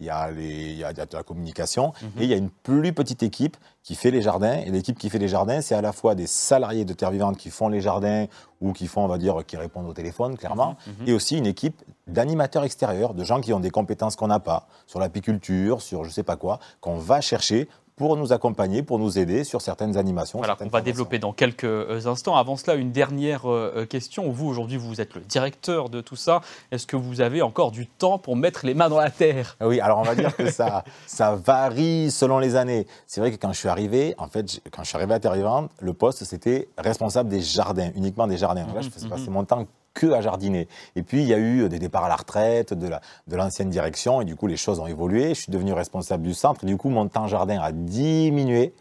il 0.00 0.06
y 0.06 0.10
a, 0.10 0.30
les, 0.30 0.72
il 0.72 0.78
y 0.78 0.84
a 0.84 0.92
de 0.92 1.06
la 1.12 1.22
communication, 1.22 1.92
mhm. 2.02 2.10
et 2.18 2.24
il 2.24 2.30
y 2.30 2.34
a 2.34 2.36
une 2.36 2.50
plus 2.50 2.92
petite 2.92 3.22
équipe 3.22 3.56
qui 3.82 3.94
fait 3.94 4.10
les 4.10 4.22
jardins. 4.22 4.58
Et 4.58 4.70
l'équipe 4.70 4.98
qui 4.98 5.10
fait 5.10 5.18
les 5.18 5.28
jardins, 5.28 5.60
c'est 5.60 5.74
à 5.74 5.80
la 5.80 5.92
fois 5.92 6.14
des 6.14 6.26
salariés 6.26 6.84
de 6.84 6.92
Terre 6.92 7.10
Vivante 7.10 7.36
qui 7.36 7.50
font 7.50 7.68
les 7.68 7.80
jardins 7.80 8.26
ou 8.60 8.72
qui 8.72 8.86
font, 8.86 9.04
on 9.04 9.08
va 9.08 9.18
dire, 9.18 9.38
qui 9.46 9.56
répondent 9.56 9.86
au 9.86 9.94
téléphone, 9.94 10.36
clairement, 10.36 10.76
mhm, 10.86 10.92
mhm. 11.00 11.08
et 11.08 11.12
aussi 11.12 11.38
une 11.38 11.46
équipe 11.46 11.82
d'animateurs 12.06 12.64
extérieurs, 12.64 13.14
de 13.14 13.24
gens 13.24 13.40
qui 13.40 13.52
ont 13.52 13.60
des 13.60 13.70
compétences 13.70 14.16
qu'on 14.16 14.28
n'a 14.28 14.40
pas, 14.40 14.66
sur 14.86 15.00
l'apiculture, 15.00 15.80
sur 15.80 16.04
je 16.04 16.10
sais 16.10 16.22
pas 16.22 16.36
quoi, 16.36 16.58
qu'on 16.80 16.98
va 16.98 17.20
chercher 17.20 17.68
pour 18.00 18.16
nous 18.16 18.32
accompagner, 18.32 18.82
pour 18.82 18.98
nous 18.98 19.18
aider 19.18 19.44
sur 19.44 19.60
certaines 19.60 19.98
animations. 19.98 20.38
Voilà, 20.38 20.56
on 20.58 20.68
va 20.68 20.80
développer 20.80 21.18
dans 21.18 21.34
quelques 21.34 22.06
instants. 22.06 22.34
Avant 22.34 22.56
cela, 22.56 22.76
une 22.76 22.92
dernière 22.92 23.42
euh, 23.44 23.84
question. 23.84 24.30
Vous, 24.30 24.46
aujourd'hui, 24.46 24.78
vous 24.78 25.02
êtes 25.02 25.14
le 25.14 25.20
directeur 25.20 25.90
de 25.90 26.00
tout 26.00 26.16
ça. 26.16 26.40
Est-ce 26.72 26.86
que 26.86 26.96
vous 26.96 27.20
avez 27.20 27.42
encore 27.42 27.72
du 27.72 27.86
temps 27.86 28.16
pour 28.16 28.36
mettre 28.36 28.64
les 28.64 28.72
mains 28.72 28.88
dans 28.88 28.98
la 28.98 29.10
terre? 29.10 29.58
Oui, 29.60 29.80
alors 29.80 29.98
on 29.98 30.04
va 30.04 30.14
dire 30.14 30.34
que 30.34 30.50
ça, 30.50 30.82
ça 31.06 31.34
varie 31.34 32.10
selon 32.10 32.38
les 32.38 32.56
années. 32.56 32.86
C'est 33.06 33.20
vrai 33.20 33.32
que 33.32 33.36
quand 33.36 33.52
je 33.52 33.58
suis 33.58 33.68
arrivé, 33.68 34.14
en 34.16 34.28
fait, 34.28 34.62
quand 34.70 34.82
je 34.82 34.88
suis 34.88 34.96
arrivé 34.96 35.12
à 35.12 35.20
Terre 35.20 35.34
Vivante, 35.34 35.70
le 35.78 35.92
poste, 35.92 36.24
c'était 36.24 36.68
responsable 36.78 37.28
des 37.28 37.42
jardins, 37.42 37.90
uniquement 37.94 38.26
des 38.26 38.38
jardins. 38.38 38.64
Là, 38.74 38.80
je 38.80 38.88
faisais 38.88 39.10
passer 39.10 39.28
mon 39.28 39.44
temps 39.44 39.66
que 39.94 40.12
à 40.12 40.20
jardiner. 40.20 40.68
Et 40.96 41.02
puis, 41.02 41.20
il 41.22 41.26
y 41.26 41.34
a 41.34 41.38
eu 41.38 41.68
des 41.68 41.78
départs 41.78 42.04
à 42.04 42.08
la 42.08 42.16
retraite 42.16 42.74
de, 42.74 42.88
la, 42.88 43.00
de 43.26 43.36
l'ancienne 43.36 43.70
direction, 43.70 44.20
et 44.20 44.24
du 44.24 44.36
coup, 44.36 44.46
les 44.46 44.56
choses 44.56 44.80
ont 44.80 44.86
évolué. 44.86 45.30
Je 45.30 45.42
suis 45.42 45.52
devenu 45.52 45.72
responsable 45.72 46.22
du 46.22 46.34
centre, 46.34 46.64
et 46.64 46.66
du 46.66 46.76
coup, 46.76 46.90
mon 46.90 47.08
temps 47.08 47.26
jardin 47.26 47.60
a 47.60 47.72
diminué. 47.72 48.72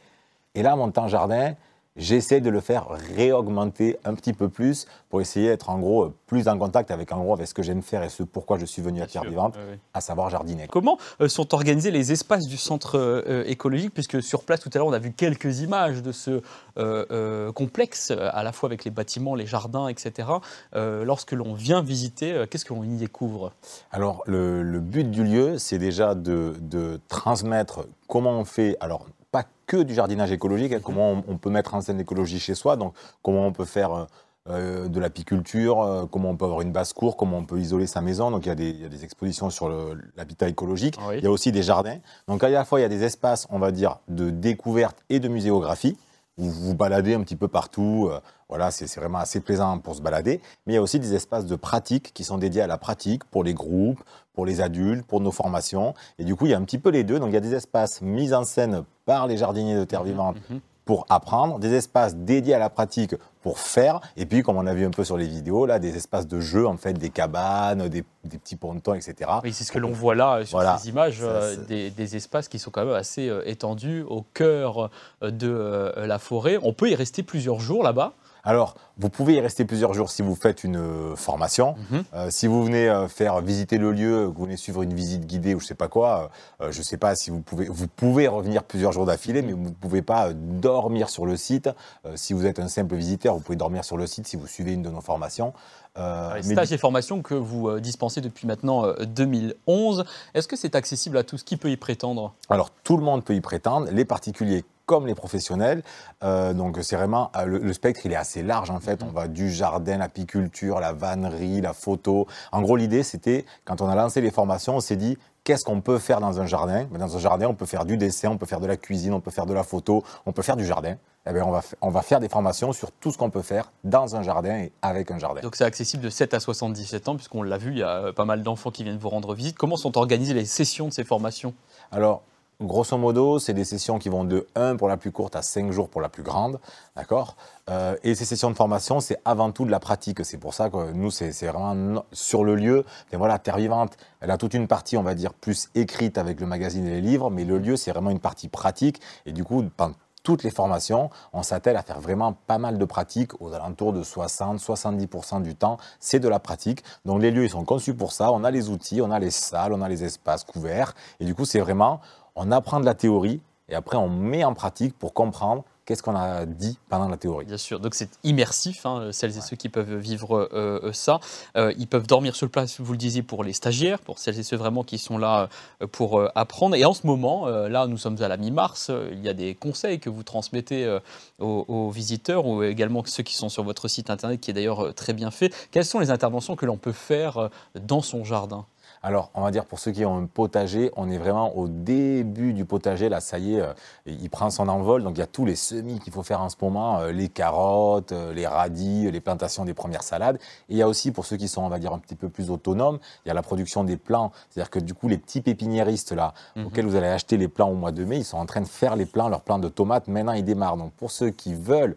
Et 0.56 0.64
là, 0.64 0.76
mon 0.76 0.92
temps 0.92 1.08
jardin, 1.08 1.54
J'essaie 2.00 2.40
de 2.40 2.50
le 2.50 2.62
faire 2.62 2.88
réaugmenter 3.14 3.98
un 4.06 4.14
petit 4.14 4.32
peu 4.32 4.48
plus 4.48 4.88
pour 5.10 5.20
essayer 5.20 5.50
d'être 5.50 5.70
en 5.70 5.80
gros 5.80 6.14
plus 6.28 6.48
en 6.48 6.58
contact 6.58 6.92
avec 6.92 7.12
en 7.12 7.22
gros 7.22 7.34
avec 7.34 7.46
ce 7.46 7.54
que 7.54 7.62
j'aime 7.62 7.82
faire 7.82 8.04
et 8.04 8.10
ce 8.10 8.24
pourquoi 8.24 8.58
je 8.58 8.66
suis 8.66 8.82
venu 8.82 9.02
à 9.02 9.08
Terre 9.08 9.26
Vivante, 9.26 9.56
à 9.94 10.00
savoir 10.00 10.30
jardiner. 10.30 10.68
Comment 10.68 10.98
euh, 11.20 11.28
sont 11.28 11.54
organisés 11.54 11.92
les 11.92 12.14
espaces 12.14 12.48
du 12.48 12.56
centre 12.56 12.98
euh, 12.98 13.44
écologique? 13.48 13.94
Puisque 13.94 14.24
sur 14.24 14.44
place 14.44 14.62
tout 14.62 14.70
à 14.74 14.78
l'heure 14.78 14.88
on 14.88 14.94
a 14.94 15.00
vu 15.00 15.12
quelques 15.12 15.60
images 15.60 16.02
de 16.02 16.14
ce 16.14 16.42
euh, 16.78 17.52
complexe, 17.52 18.12
à 18.12 18.44
la 18.44 18.54
fois 18.54 18.70
avec 18.70 18.86
les 18.86 18.92
bâtiments, 18.92 19.36
les 19.36 19.46
jardins, 19.46 19.90
etc. 19.90 20.30
lorsque 20.74 21.34
l'on 21.34 21.54
vient 21.54 21.82
visiter, 21.82 22.46
qu'est-ce 22.50 22.64
que 22.64 22.74
l'on 22.74 22.84
y 22.84 22.96
découvre? 22.96 23.52
Alors 23.92 24.24
le, 24.26 24.80
but 24.80 25.12
du 25.12 25.26
lieu, 25.26 25.58
c'est 25.58 25.78
déjà 25.78 26.16
de, 26.16 26.56
de 26.62 27.02
transmettre 27.10 27.86
comment 28.08 28.40
on 28.40 28.46
fait. 28.46 28.78
Alors 28.80 29.06
pas 29.32 29.46
que 29.68 29.78
du 29.78 29.94
jardinage 29.94 30.32
écologique, 30.32 30.74
hein, 30.74 30.80
comment 30.84 31.24
on, 31.28 31.38
peut 31.38 31.50
mettre 31.50 31.76
en 31.76 31.82
scène 31.82 31.98
l'écologie 31.98 32.40
chez 32.40 32.56
soi, 32.56 32.76
donc 32.76 32.94
comment 33.22 33.46
on 33.46 33.52
peut 33.52 33.66
faire 33.66 33.94
euh, 33.94 34.06
euh, 34.50 34.88
de 34.88 35.00
l'apiculture, 35.00 35.82
euh, 35.82 36.06
comment 36.10 36.32
on 36.32 36.36
peut 36.36 36.46
avoir 36.46 36.62
une 36.62 36.72
basse-cour, 36.72 37.18
comment 37.18 37.38
on 37.38 37.46
peut 37.46 37.60
isoler 37.60 37.86
sa 37.86 38.02
maison. 38.02 38.32
Donc 38.32 38.46
il 38.46 38.50
y 38.50 38.52
a 38.52 38.56
des, 38.56 38.70
il 38.70 38.82
y 38.82 38.86
a 38.86 38.90
des 38.90 39.04
expositions 39.04 39.50
sur 39.50 39.70
l'habitat 40.16 40.50
écologique. 40.50 40.96
Oui. 41.08 41.18
Il 41.18 41.24
y 41.24 41.28
a 41.28 41.32
aussi 41.32 41.52
des 41.52 41.62
jardins. 41.62 41.98
Donc 42.28 42.44
à 42.44 42.50
la 42.50 42.66
fois, 42.66 42.80
il 42.80 42.84
y 42.84 42.86
a 42.86 42.90
des 42.90 43.04
espaces, 43.04 43.48
on 43.52 43.60
va 43.60 43.72
dire, 43.72 44.00
de 44.08 44.32
découverte 44.32 44.98
et 45.10 45.20
de 45.20 45.28
muséographie. 45.28 45.98
Vous 46.40 46.50
vous 46.50 46.74
baladez 46.74 47.14
un 47.14 47.22
petit 47.22 47.36
peu 47.36 47.48
partout. 47.48 48.08
euh, 48.12 48.20
voilà, 48.48 48.72
c'est 48.72 48.92
vraiment 48.96 49.20
assez 49.20 49.42
plaisant 49.42 49.78
pour 49.78 49.94
se 49.94 50.02
balader. 50.02 50.42
Mais 50.66 50.74
il 50.74 50.76
y 50.76 50.80
a 50.80 50.82
aussi 50.82 51.00
des 51.00 51.14
espaces 51.14 51.46
de 51.46 51.56
pratique 51.56 52.12
qui 52.16 52.24
sont 52.24 52.38
dédiés 52.40 52.62
à 52.64 52.68
la 52.68 52.78
pratique 52.80 53.24
pour 53.26 53.44
les 53.44 53.54
groupes, 53.54 54.02
pour 54.34 54.46
les 54.48 54.60
adultes, 54.62 55.06
pour 55.06 55.22
nos 55.22 55.32
formations. 55.32 55.94
Et 56.18 56.24
du 56.24 56.36
coup, 56.36 56.46
il 56.48 56.52
y 56.52 56.54
a 56.56 56.58
un 56.58 56.64
petit 56.64 56.80
peu 56.80 56.90
les 56.90 57.04
deux. 57.04 57.20
Donc 57.20 57.30
il 57.30 57.34
y 57.34 57.38
a 57.38 57.42
des 57.42 57.54
espaces 57.54 58.02
mis 58.02 58.34
en 58.34 58.44
scène 58.46 58.84
par 59.06 59.28
les 59.28 59.38
jardiniers 59.38 59.76
de 59.76 59.84
Terre 59.84 60.04
Vivante 60.04 60.38
Mhm. 60.50 60.60
Pour 60.90 61.06
apprendre, 61.08 61.60
des 61.60 61.76
espaces 61.76 62.16
dédiés 62.16 62.56
à 62.56 62.58
la 62.58 62.72
pratique 62.72 63.14
pour 63.44 63.60
faire, 63.60 64.02
et 64.18 64.26
puis 64.26 64.42
comme 64.42 64.58
on 64.58 64.66
a 64.66 64.74
vu 64.74 64.88
un 64.88 64.90
peu 64.90 65.04
sur 65.04 65.18
les 65.18 65.28
vidéos, 65.28 65.68
là, 65.68 65.78
des 65.78 65.96
espaces 65.96 66.26
de 66.26 66.40
jeu, 66.40 66.66
en 66.66 66.78
fait, 66.78 66.94
des 66.94 67.12
cabanes, 67.12 67.88
des, 67.90 68.04
des 68.24 68.38
petits 68.40 68.56
pontons, 68.56 68.96
etc. 68.96 69.30
Oui, 69.44 69.54
c'est 69.54 69.64
ce 69.66 69.72
que 69.72 69.78
l'on 69.78 69.92
voit 69.92 70.16
là 70.16 70.38
euh, 70.38 70.46
sur 70.46 70.58
Voilà. 70.58 70.80
ces 70.80 70.90
images, 70.90 71.20
Ça, 71.20 71.26
euh, 71.26 71.56
des, 71.68 71.92
des 71.92 72.16
espaces 72.16 72.48
qui 72.48 72.58
sont 72.58 72.72
quand 72.72 72.84
même 72.86 72.96
assez 72.96 73.30
euh, 73.30 73.48
étendus 73.48 74.02
au 74.02 74.24
cœur 74.34 74.90
de 75.22 75.94
la 75.96 76.18
forêt. 76.18 76.58
On 76.64 76.74
peut 76.74 76.90
y 76.90 76.96
rester 76.96 77.22
plusieurs 77.22 77.60
jours 77.60 77.84
là-bas. 77.84 78.14
Alors, 78.44 78.76
vous 78.98 79.10
pouvez 79.10 79.36
y 79.36 79.40
rester 79.40 79.66
plusieurs 79.66 79.94
jours 79.94 80.10
si 80.10 80.22
vous 80.22 80.36
faites 80.36 80.64
une 80.64 80.78
euh, 80.78 81.16
formation. 81.16 81.76
Mhm. 81.92 82.04
Euh, 82.14 82.28
si 82.30 82.48
vous 82.48 82.64
venez 82.64 82.90
euh, 82.90 83.08
faire 83.08 83.42
visiter 83.42 83.78
le 83.78 83.92
lieu, 83.92 84.30
que 84.30 84.38
vous 84.38 84.46
venez 84.46 84.58
suivre 84.58 84.82
une 84.82 84.94
visite 84.94 85.26
guidée 85.26 85.56
ou 85.56 85.60
je 85.60 85.66
sais 85.66 85.76
pas 85.76 85.88
quoi, 85.88 86.30
euh, 86.62 86.72
je 86.72 86.82
sais 86.82 86.98
pas 86.98 87.16
si 87.16 87.30
vous 87.30 87.42
pouvez, 87.42 87.66
vous 87.66 87.88
pouvez 87.88 88.28
revenir 88.28 88.64
plusieurs 88.64 88.92
jours 88.92 89.06
d'affilée, 89.06 89.42
mais 89.42 89.54
vous 89.54 89.64
ne 89.64 89.70
pouvez 89.70 90.02
pas 90.02 90.34
dormir 90.34 91.10
sur 91.10 91.26
le 91.26 91.38
site. 91.38 91.70
Si 92.16 92.34
vous 92.34 92.46
êtes 92.46 92.60
un 92.60 92.68
simple 92.68 92.96
visiteur, 92.96 93.36
vous 93.36 93.42
pouvez 93.42 93.56
dormir 93.56 93.84
sur 93.84 93.98
le 93.98 94.08
site 94.08 94.28
si 94.28 94.36
vous 94.36 94.48
suivez 94.48 94.74
une 94.74 94.82
de 94.82 94.90
nos 94.90 95.02
formations. 95.02 95.54
Euh, 95.98 96.34
mais 96.36 96.54
stages 96.54 96.72
et 96.72 96.78
formations 96.78 97.22
que 97.22 97.34
vous 97.34 97.80
dispensez 97.80 98.22
depuis 98.22 98.48
maintenant 98.48 98.86
euh, 98.86 99.06
2011, 99.06 100.06
est-ce 100.34 100.48
que 100.48 100.56
c'est 100.56 100.76
accessible 100.76 101.18
à 101.18 101.24
tous? 101.24 101.44
Qui 101.44 101.58
peut 101.58 101.70
y 101.70 101.78
prétendre? 101.78 102.34
Alors, 102.50 102.70
tout 102.84 102.98
le 102.98 103.04
monde 103.04 103.24
peut 103.24 103.36
y 103.36 103.42
prétendre, 103.42 103.88
les 103.92 104.06
particuliers 104.06 104.64
comme 104.90 105.06
les 105.06 105.14
professionnels. 105.14 105.84
Euh, 106.24 106.52
donc, 106.52 106.80
c'est 106.82 106.96
vraiment 106.96 107.30
euh, 107.36 107.46
le, 107.46 107.60
le 107.60 107.74
spectre, 107.74 108.02
il 108.06 108.12
est 108.12 108.16
assez 108.16 108.42
large 108.42 108.72
en 108.72 108.80
fait. 108.80 109.04
On 109.04 109.12
va 109.12 109.28
du 109.28 109.52
jardin, 109.52 110.00
l'apiculture, 110.00 110.80
la 110.80 110.94
vannerie, 110.94 111.62
la 111.62 111.74
photo. 111.74 112.26
En 112.52 112.64
gros, 112.64 112.76
l'idée, 112.76 113.04
c'était 113.04 113.46
quand 113.66 113.82
on 113.82 113.88
a 113.88 113.94
lancé 113.94 114.20
les 114.20 114.32
formations, 114.32 114.78
on 114.78 114.80
s'est 114.80 114.96
dit 114.96 115.16
qu'est-ce 115.44 115.64
qu'on 115.64 115.82
peut 115.82 116.00
faire 116.00 116.20
dans 116.22 116.42
un 116.42 116.48
jardin? 116.48 116.88
Dans 116.92 117.16
un 117.16 117.20
jardin, 117.20 117.46
on 117.46 117.54
peut 117.54 117.68
faire 117.68 117.86
du 117.86 117.98
dessin, 117.98 118.30
on 118.32 118.38
peut 118.38 118.48
faire 118.48 118.62
de 118.62 118.66
la 118.66 118.78
cuisine, 118.78 119.14
on 119.14 119.20
peut 119.20 119.30
faire 119.30 119.46
de 119.46 119.54
la 119.54 119.62
photo, 119.62 120.04
on 120.26 120.32
peut 120.32 120.42
faire 120.42 120.58
du 120.58 120.66
jardin. 120.66 120.96
Eh 121.30 121.34
bien, 121.34 121.46
on, 121.46 121.52
va, 121.52 121.62
on 121.82 121.90
va 121.92 122.02
faire 122.02 122.20
des 122.20 122.30
formations 122.30 122.74
sur 122.74 122.92
tout 122.92 123.12
ce 123.12 123.18
qu'on 123.20 123.30
peut 123.30 123.44
faire 123.44 123.72
dans 123.84 124.16
un 124.16 124.24
jardin 124.24 124.58
et 124.58 124.72
avec 124.82 125.12
un 125.12 125.20
jardin. 125.20 125.42
Donc 125.42 125.56
c'est 125.56 125.66
accessible 125.66 126.04
de 126.04 126.10
7 126.10 126.34
à 126.34 126.40
77 126.40 127.10
ans, 127.10 127.16
puisqu'on 127.16 127.44
l'a 127.44 127.60
vu, 127.60 127.74
il 127.74 127.78
y 127.78 127.84
a 127.84 128.12
pas 128.12 128.26
mal 128.26 128.42
d'enfants 128.42 128.72
qui 128.72 128.84
viennent 128.84 128.98
vous 128.98 129.10
rendre 129.10 129.36
visite. 129.36 129.56
Comment 129.56 129.78
sont 129.78 130.00
organisées 130.00 130.34
les 130.34 130.46
sessions 130.46 130.88
de 130.88 130.94
ces 130.94 131.04
formations? 131.04 131.54
Alors, 131.92 132.24
grosso 132.62 132.98
modo, 132.98 133.40
c'est 133.40 133.54
des 133.54 133.64
sessions 133.64 134.00
qui 134.00 134.10
vont 134.10 134.24
de 134.26 134.48
1 134.56 134.76
pour 134.76 134.88
la 134.88 134.98
plus 134.98 135.12
courte 135.12 135.36
à 135.36 135.42
5 135.42 135.72
jours 135.72 135.90
pour 135.90 136.02
la 136.02 136.10
plus 136.10 136.24
grande. 136.24 136.60
D'accord? 136.96 137.36
Euh, 137.70 137.96
Et 138.04 138.16
ces 138.16 138.26
sessions 138.26 138.50
de 138.50 138.56
formation, 138.56 139.00
c'est 139.00 139.20
avant 139.26 139.52
tout 139.52 139.66
de 139.66 139.72
la 139.72 139.80
pratique. 139.80 140.26
C'est 140.26 140.38
pour 140.38 140.54
ça 140.54 140.70
que 140.70 140.92
nous, 140.92 141.12
c'est 141.12 141.32
vraiment 141.48 142.04
sur 142.12 142.44
le 142.44 142.56
lieu. 142.56 142.86
Et 143.12 143.18
voilà, 143.18 143.40
Terre 143.40 143.58
Vivante, 143.58 143.98
elle 144.20 144.32
a 144.32 144.38
toute 144.38 144.54
une 144.54 144.68
partie, 144.68 144.98
on 144.98 145.04
va 145.04 145.16
dire, 145.16 145.34
plus 145.34 145.70
écrite 145.76 146.18
avec 146.18 146.40
le 146.42 146.48
magazine 146.48 146.86
et 146.86 146.92
les 146.92 147.02
livres, 147.02 147.30
mais 147.30 147.46
le 147.46 147.58
lieu, 147.58 147.78
c'est 147.78 147.92
vraiment 147.92 148.10
une 148.12 148.20
partie 148.20 148.50
pratique. 148.50 149.02
Et 149.26 149.32
du 149.32 149.44
coup, 149.44 149.64
pendant 149.78 149.96
toutes 150.24 150.44
les 150.44 150.52
formations, 150.52 151.10
on 151.32 151.44
s'attelle 151.44 151.78
à 151.78 151.82
faire 151.82 152.02
vraiment 152.02 152.34
pas 152.34 152.58
mal 152.58 152.78
de 152.78 152.86
pratiques, 152.86 153.42
aux 153.42 153.54
alentours 153.54 153.94
de 153.94 154.04
60-70% 154.04 155.42
du 155.42 155.56
temps, 155.56 155.78
c'est 156.00 156.20
de 156.20 156.28
la 156.28 156.40
pratique. 156.40 156.84
Donc 157.06 157.22
les 157.22 157.32
lieux, 157.32 157.46
ils 157.46 157.50
sont 157.50 157.64
conçus 157.64 157.94
pour 157.94 158.12
ça. 158.12 158.32
On 158.34 158.44
a 158.44 158.52
les 158.52 158.70
outils, 158.70 159.02
on 159.02 159.12
a 159.12 159.20
les 159.20 159.32
salles, 159.32 159.72
on 159.72 159.82
a 159.82 159.88
les 159.88 160.04
espaces 160.04 160.44
couverts. 160.44 160.94
Et 161.22 161.26
du 161.26 161.34
coup, 161.34 161.46
c'est 161.46 161.62
vraiment, 161.62 162.02
on 162.40 162.52
apprend 162.52 162.80
de 162.80 162.86
la 162.86 162.96
théorie 162.96 163.42
et 163.68 163.76
après 163.76 163.98
on 163.98 164.10
met 164.10 164.44
en 164.46 164.54
pratique 164.54 164.98
pour 164.98 165.14
comprendre 165.14 165.64
qu'est-ce 165.86 166.04
qu'on 166.04 166.16
a 166.16 166.46
dit 166.46 166.78
pendant 166.88 167.10
la 167.10 167.18
théorie. 167.18 167.46
Bien 167.46 167.58
sûr, 167.58 167.80
donc 167.80 167.96
c'est 167.96 168.12
immersif, 168.24 168.86
hein, 168.86 169.10
celles 169.12 169.36
et 169.38 169.42
ceux 169.42 169.56
qui 169.56 169.70
peuvent 169.70 169.96
vivre 169.96 170.48
euh, 170.54 170.92
ça. 170.94 171.20
Euh, 171.58 171.74
ils 171.80 171.88
peuvent 171.88 172.06
dormir 172.06 172.36
sur 172.36 172.48
place, 172.50 172.80
vous 172.80 172.92
le 172.92 172.98
disiez, 172.98 173.24
pour 173.24 173.44
les 173.44 173.54
stagiaires, 173.54 174.00
pour 174.00 174.20
celles 174.20 174.40
et 174.40 174.44
ceux 174.44 174.56
vraiment 174.56 174.84
qui 174.84 175.00
sont 175.00 175.18
là 175.18 175.50
euh, 175.82 175.88
pour 175.88 176.22
apprendre. 176.36 176.76
Et 176.76 176.86
en 176.86 176.94
ce 176.94 177.08
moment, 177.08 177.48
là 177.48 177.88
nous 177.88 177.98
sommes 177.98 178.22
à 178.22 178.28
la 178.28 178.38
mi-mars, 178.38 178.92
il 179.12 179.20
y 179.26 179.30
a 179.30 179.34
des 179.34 179.56
conseils 179.56 180.00
que 180.00 180.10
vous 180.10 180.24
transmettez 180.24 181.00
aux, 181.40 181.66
aux 181.68 181.90
visiteurs 181.90 182.46
ou 182.46 182.64
également 182.64 183.04
ceux 183.06 183.24
qui 183.24 183.36
sont 183.36 183.50
sur 183.50 183.64
votre 183.64 183.88
site 183.88 184.12
internet 184.12 184.40
qui 184.40 184.52
est 184.52 184.54
d'ailleurs 184.54 184.94
très 184.94 185.14
bien 185.14 185.32
fait. 185.32 185.54
Quelles 185.72 185.86
sont 185.86 186.00
les 186.00 186.12
interventions 186.12 186.56
que 186.56 186.68
l'on 186.68 186.78
peut 186.78 186.94
faire 186.94 187.50
dans 187.76 188.02
son 188.02 188.24
jardin? 188.24 188.66
Alors, 189.04 189.32
on 189.34 189.42
va 189.42 189.52
dire 189.52 189.66
pour 189.66 189.80
ceux 189.80 189.92
qui 189.92 190.06
ont 190.06 190.18
un 190.18 190.26
potager, 190.26 190.92
on 190.96 191.10
est 191.10 191.18
vraiment 191.18 191.56
au 191.58 191.68
début 191.68 192.54
du 192.54 192.66
potager. 192.66 193.10
Là, 193.10 193.20
ça 193.20 193.40
y 193.40 193.56
est, 193.56 193.62
euh, 193.62 193.74
il 194.06 194.30
prend 194.30 194.50
son 194.50 194.68
envol. 194.68 195.04
Donc, 195.04 195.16
il 195.18 195.20
y 195.20 195.24
a 195.24 195.28
tous 195.28 195.46
les 195.46 195.56
semis 195.56 196.00
qu'il 196.00 196.14
faut 196.14 196.24
faire 196.24 196.42
en 196.42 196.50
ce 196.50 196.56
moment 196.62 197.00
euh, 197.00 197.12
les 197.12 197.30
carottes, 197.30 198.12
euh, 198.12 198.34
les 198.34 198.48
radis, 198.48 199.10
les 199.12 199.20
plantations 199.22 199.66
des 199.66 199.74
premières 199.74 200.04
salades. 200.04 200.38
Et 200.70 200.74
il 200.74 200.78
y 200.78 200.82
a 200.82 200.88
aussi 200.88 201.12
pour 201.12 201.26
ceux 201.26 201.38
qui 201.38 201.48
sont, 201.48 201.62
on 201.62 201.70
va 201.70 201.80
dire, 201.80 201.94
un 201.94 202.00
petit 202.00 202.16
peu 202.16 202.30
plus 202.30 202.50
autonomes, 202.52 203.00
il 203.26 203.30
y 203.30 203.32
a 203.32 203.34
la 203.34 203.42
production 203.42 203.84
des 203.84 203.98
plants. 203.98 204.32
C'est-à-dire 204.50 204.70
que 204.70 204.80
du 204.80 204.94
coup, 204.94 205.08
les 205.08 205.18
petits 205.18 205.42
pépiniéristes 205.42 206.12
là, 206.12 206.34
Mhm. 206.56 206.66
auxquels 206.66 206.86
vous 206.86 206.96
allez 206.96 207.08
acheter 207.08 207.38
les 207.38 207.48
plants 207.48 207.70
au 207.70 207.76
mois 207.76 207.92
de 207.92 208.04
mai, 208.04 208.18
ils 208.18 208.26
sont 208.26 208.38
en 208.38 208.46
train 208.46 208.62
de 208.62 208.68
faire 208.68 208.96
les 208.96 209.06
plants, 209.06 209.30
leurs 209.30 209.42
plants 209.42 209.60
de 209.60 209.70
tomates. 209.70 210.08
Maintenant, 210.08 210.34
ils 210.34 210.44
démarrent. 210.46 210.78
Donc, 210.78 210.92
pour 210.94 211.12
ceux 211.12 211.30
qui 211.30 211.54
veulent 211.54 211.96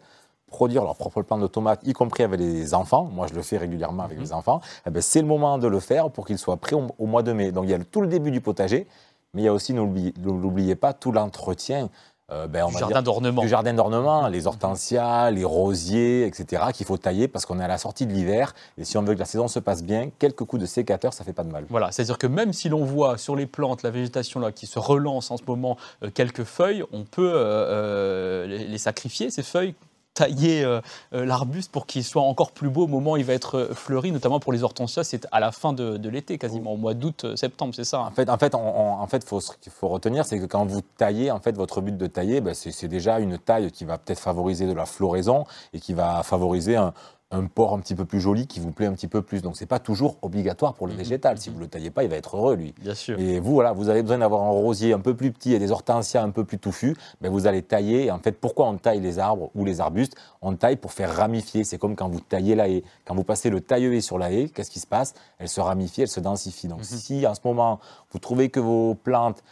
produire 0.53 0.85
leur 0.85 0.95
propre 0.95 1.23
plan 1.23 1.39
de 1.39 1.47
tomates, 1.49 1.81
y 1.85 1.93
compris 1.95 2.23
avec 2.23 2.39
les 2.39 2.75
enfants, 2.75 3.05
moi 3.13 3.27
je 3.29 3.35
le 3.35 3.43
fais 3.43 3.57
régulièrement 3.59 4.05
avec 4.05 4.19
Mhm. 4.19 4.25
les 4.25 4.33
enfants, 4.33 4.61
eh 4.87 4.91
ben, 4.91 5.03
c'est 5.03 5.21
le 5.21 5.27
moment 5.27 5.59
de 5.59 5.67
le 5.67 5.81
faire 5.81 6.11
pour 6.11 6.25
qu'ils 6.27 6.39
soient 6.39 6.57
prêts 6.59 6.77
au, 6.77 6.87
au 6.99 7.07
mois 7.07 7.23
de 7.25 7.33
mai. 7.33 7.51
Donc 7.51 7.65
il 7.65 7.71
y 7.71 7.75
a 7.75 7.79
le- 7.79 7.85
tout 7.85 8.01
le 8.03 8.07
début 8.07 8.31
du 8.31 8.41
potager, 8.41 8.87
mais 9.35 9.43
il 9.43 9.45
y 9.47 9.49
a 9.49 9.53
aussi, 9.53 9.73
n'oubliez 9.75 10.75
pas, 10.77 10.93
tout 10.93 11.11
l'entretien 11.11 11.89
euh, 12.31 12.47
ben, 12.47 12.67
du 12.69 12.79
jardin 12.79 13.03
d'ornement 13.03 13.43
du 13.43 13.49
jardin 13.49 13.75
d'ornement, 13.75 14.29
les 14.29 14.47
hortensias, 14.47 15.31
les 15.33 15.45
rosiers, 15.45 16.25
etc., 16.25 16.63
qu'il 16.73 16.87
faut 16.87 16.97
tailler 16.97 17.29
parce 17.29 17.45
qu'on 17.45 17.61
est 17.61 17.65
à 17.65 17.69
la 17.69 17.77
sortie 17.77 18.07
de 18.07 18.13
l'hiver. 18.13 18.55
Et 18.79 18.85
si 18.85 18.97
on 18.97 19.03
veut 19.03 19.13
que 19.13 19.19
la 19.19 19.27
saison 19.27 19.49
se 19.49 19.59
passe 19.59 19.83
bien, 19.83 20.09
quelques 20.19 20.45
coups 20.45 20.63
de 20.63 20.67
sécateur, 20.67 21.13
ça 21.13 21.25
fait 21.25 21.35
pas 21.35 21.43
de 21.45 21.51
mal. 21.51 21.67
Voilà, 21.69 21.93
c'est-à-dire 21.93 22.17
que 22.17 22.27
même 22.29 22.55
si 22.55 22.71
l'on 22.71 22.85
voit 22.85 23.19
sur 23.19 23.37
les 23.37 23.45
plantes 23.47 23.83
la 23.83 23.91
végétation 23.91 24.41
là 24.41 24.51
qui 24.51 24.67
se 24.67 24.79
relance 24.79 25.31
en 25.31 25.37
ce 25.37 25.43
moment 25.47 25.77
euh, 26.05 26.11
quelques 26.15 26.45
feuilles, 26.45 26.85
on 26.93 27.05
peut 27.05 27.33
euh, 27.35 28.47
les 28.47 28.79
sacrifier 28.79 29.31
ces 29.31 29.43
feuilles, 29.43 29.75
tailler 30.15 30.65
euh, 30.65 30.81
euh, 31.15 31.25
l'arbuste 31.25 31.71
pour 31.73 31.87
qu'il 31.87 32.05
soit 32.05 32.23
encore 32.23 32.53
plus 32.53 32.69
beau 32.69 32.85
au 32.85 32.87
moment 32.87 33.13
où 33.13 33.17
il 33.17 33.25
va 33.25 33.33
être 33.33 33.59
euh, 33.59 33.75
fleuri, 33.75 34.13
notamment 34.13 34.41
pour 34.41 34.53
les 34.53 34.63
hortensias, 34.63 35.05
c'est 35.05 35.27
à 35.33 35.41
la 35.41 35.53
fin 35.53 35.73
de, 35.73 36.09
l'été 36.09 36.39
quasiment, 36.39 36.73
au 36.73 36.77
mois 36.77 36.95
d'août, 36.95 37.27
septembre, 37.37 37.75
c'est 37.75 37.85
ça. 37.85 38.01
hein 38.01 38.09
En 38.09 38.15
fait, 38.15 38.29
en 38.29 38.39
fait, 38.39 38.55
en 38.55 39.07
fait, 39.07 39.27
ce 39.29 39.57
qu'il 39.61 39.73
faut 39.73 39.89
retenir, 39.89 40.27
c'est 40.27 40.39
que 40.39 40.47
quand 40.47 40.67
vous 40.67 40.83
taillez, 40.97 41.31
en 41.31 41.41
fait, 41.41 41.57
votre 41.57 41.81
but 41.81 41.97
de 41.97 42.07
tailler, 42.07 42.43
c'est 42.55 42.73
c'est 42.73 42.89
déjà 42.89 43.21
une 43.21 43.39
taille 43.39 43.71
qui 43.71 43.85
va 43.85 43.99
peut-être 43.99 44.19
favoriser 44.19 44.67
de 44.67 44.73
la 44.73 44.87
floraison 44.87 45.45
et 45.73 45.81
qui 45.81 45.95
va 45.95 46.23
favoriser 46.23 46.77
un, 46.77 46.93
un 47.33 47.47
port 47.47 47.75
un 47.75 47.81
petit 47.81 47.95
peu 47.95 48.05
plus 48.05 48.21
joli 48.21 48.47
qui 48.47 48.61
vous 48.61 48.71
plaît 48.71 48.87
un 48.87 48.93
petit 48.93 49.09
peu 49.09 49.23
plus. 49.23 49.43
Donc, 49.43 49.57
c'est 49.57 49.67
pas 49.67 49.79
toujours 49.79 50.19
obligatoire 50.23 50.75
pour 50.75 50.87
le 50.87 50.93
Mhm, 50.93 50.99
végétal. 50.99 51.39
Si 51.39 51.49
mhm. 51.51 51.55
vous 51.57 51.61
le 51.63 51.67
taillez 51.69 51.91
pas, 51.91 52.05
il 52.05 52.11
va 52.11 52.17
être 52.17 52.37
heureux, 52.37 52.55
lui. 52.55 52.75
Bien 52.81 52.95
sûr. 52.95 53.19
Et 53.19 53.41
vous, 53.41 53.55
voilà, 53.55 53.73
vous 53.73 53.89
avez 53.89 54.03
besoin 54.03 54.19
d'avoir 54.19 54.43
un 54.43 54.51
rosier 54.51 54.93
un 54.93 55.01
peu 55.01 55.15
plus 55.17 55.33
petit 55.33 55.55
et 55.55 55.59
des 55.59 55.71
hortensias 55.73 56.23
un 56.23 56.31
peu 56.31 56.45
plus 56.45 56.59
touffus. 56.59 56.95
Ben, 57.21 57.31
vous 57.33 57.47
allez 57.47 57.63
tailler. 57.63 58.05
Et 58.07 58.11
en 58.11 58.19
fait, 58.19 58.33
pourquoi 58.33 58.69
on 58.69 58.77
taille 58.77 59.01
les 59.01 59.19
arbres 59.19 59.51
ou 59.55 59.65
les 59.65 59.81
arbustes? 59.81 60.15
On 60.43 60.55
taille 60.55 60.77
pour 60.77 60.93
faire 60.93 61.15
ramifier. 61.17 61.65
C'est 61.65 61.79
comme 61.79 61.97
quand 61.97 62.09
vous 62.09 62.21
taillez 62.21 62.55
la 62.55 62.69
haie. 62.69 62.85
Quand 63.07 63.15
vous 63.15 63.25
passez 63.25 63.51
le 63.51 63.61
taille-haie 63.61 64.01
sur 64.03 64.19
la 64.19 64.31
haie, 64.31 64.49
qu'est-ce 64.49 64.71
qui 64.71 64.81
se 64.81 64.87
passe? 64.87 65.15
Elle 65.39 65.49
se 65.49 65.61
ramifie, 65.61 66.03
elle 66.03 66.09
se 66.09 66.21
densifie. 66.21 66.69
Donc, 66.69 66.81
Mhm. 66.81 66.85
si 66.85 67.27
en 67.27 67.35
ce 67.35 67.41
moment, 67.45 67.81
vous 68.13 68.19
trouvez 68.19 68.51
que 68.51 68.61
vos 68.61 68.95
plantes, 68.95 69.43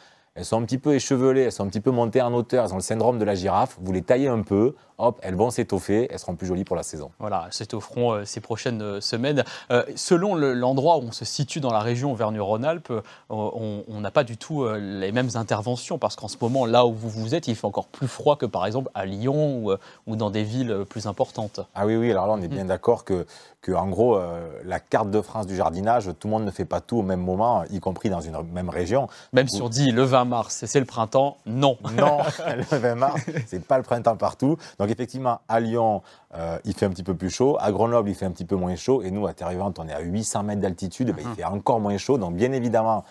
elles 0.41 0.47
sont 0.47 0.59
un 0.61 0.65
petit 0.65 0.79
peu 0.79 0.95
échevelées, 0.95 1.43
elles 1.43 1.53
sont 1.53 1.65
un 1.65 1.69
petit 1.69 1.81
peu 1.81 1.91
montées 1.91 2.23
en 2.23 2.33
hauteur, 2.33 2.65
elles 2.65 2.73
ont 2.73 2.77
le 2.77 2.83
syndrome 2.83 3.19
de 3.19 3.25
la 3.27 3.35
girafe, 3.35 3.77
vous 3.81 3.93
les 3.93 4.01
taillez 4.01 4.29
un 4.29 4.41
peu, 4.41 4.75
hop, 4.97 5.19
elles 5.23 5.35
vont 5.35 5.51
s'étoffer, 5.51 6.09
elles 6.11 6.19
seront 6.19 6.35
plus 6.35 6.47
jolies 6.47 6.65
pour 6.65 6.77
la 6.77 6.83
saison. 6.83 7.11
Voilà, 7.19 7.47
c'est 7.51 7.75
au 7.75 7.81
front 7.81 8.13
euh, 8.13 8.25
ces 8.25 8.41
prochaines 8.41 8.81
euh, 8.81 9.01
semaines. 9.03 9.45
Euh, 9.71 9.83
selon 9.97 10.35
le- 10.35 10.55
l'endroit 10.55 10.97
où 10.97 11.03
on 11.03 11.13
se 11.13 11.25
situe 11.27 11.61
dans 11.61 11.73
la 11.73 11.81
région 11.81 12.13
Auvergne-Rhône-Alpes, 12.13 12.91
on 13.29 14.01
n'a 14.01 14.11
pas 14.11 14.25
du 14.25 14.37
tout 14.37 14.67
les 14.75 15.13
mêmes 15.13 15.31
interventions 15.35 15.99
parce 15.99 16.17
qu'en 16.17 16.29
ce 16.29 16.37
moment, 16.41 16.65
là 16.67 16.87
où 16.87 16.93
vous 16.95 17.09
vous 17.11 17.35
êtes, 17.35 17.49
il 17.49 17.55
fait 17.55 17.67
encore 17.67 17.87
plus 17.87 18.09
froid 18.09 18.37
que 18.37 18.47
par 18.47 18.65
exemple 18.67 18.91
à 18.95 19.05
Lyon 19.05 19.59
ou, 19.59 19.73
ou 20.07 20.17
dans 20.17 20.31
des 20.31 20.43
villes 20.43 20.85
plus 20.89 21.07
importantes. 21.07 21.61
Ah 21.75 21.87
oui, 21.87 21.97
oui, 21.97 22.11
alors 22.11 22.27
là, 22.27 22.33
on 22.37 22.43
est 22.43 22.49
bien 22.49 22.65
d'accord 22.65 23.05
que, 23.05 23.27
que, 23.63 23.73
en 23.73 23.89
gros, 23.89 24.17
euh, 24.17 24.49
la 24.65 24.81
carte 24.81 25.11
de 25.11 25.21
France 25.21 25.47
du 25.47 25.55
jardinage, 25.55 26.11
tout 26.19 26.29
le 26.29 26.33
monde 26.33 26.45
ne 26.47 26.51
fait 26.51 26.65
pas 26.65 26.81
tout 26.81 26.97
au 26.99 27.03
même 27.03 27.21
moment, 27.21 27.65
y 27.71 27.79
compris 27.79 28.09
dans 28.09 28.21
une 28.23 28.37
même 28.53 28.71
région. 28.71 29.07
Même 29.35 29.49
si 29.49 29.61
on 29.61 29.69
dit 29.69 29.91
le 29.91 30.03
20 30.03 30.25
mars, 30.25 30.65
c'est 30.67 30.81
le 30.81 30.87
printemps, 30.87 31.37
non. 31.45 31.77
Non, 31.95 32.19
le 32.57 32.63
20 32.79 32.95
mars, 32.95 33.21
c'est 33.47 33.63
pas 33.65 33.77
le 33.77 33.83
printemps 33.85 34.17
partout. 34.17 34.57
Donc 34.79 34.89
effectivement, 34.91 35.41
à 35.49 35.61
Lyon, 35.61 36.01
euh, 36.35 36.59
il 36.65 36.73
fait 36.75 36.87
un 36.87 36.91
petit 36.91 37.03
peu 37.03 37.15
plus 37.15 37.29
chaud. 37.31 37.59
À 37.61 37.71
Grenoble, 37.71 38.09
il 38.09 38.15
fait 38.15 38.25
un 38.27 38.31
petit 38.31 38.47
peu 38.47 38.57
moins 38.57 38.77
chaud. 38.77 39.03
Et 39.03 39.11
nous, 39.11 39.27
à 39.27 39.35
Terre-Vivante, 39.35 39.79
on 39.79 39.87
est 39.89 39.93
à 39.93 40.01
800 40.01 40.43
mètres 40.45 40.61
d'altitude. 40.63 41.09
ben, 41.15 41.23
Mhm. 41.25 41.31
il 41.33 41.37
fait 41.37 41.45
encore 41.45 41.81
moins 41.81 41.99
chaud. 41.99 42.17
Donc 42.17 42.35
bien 42.35 42.53
évidemment, 42.53 43.05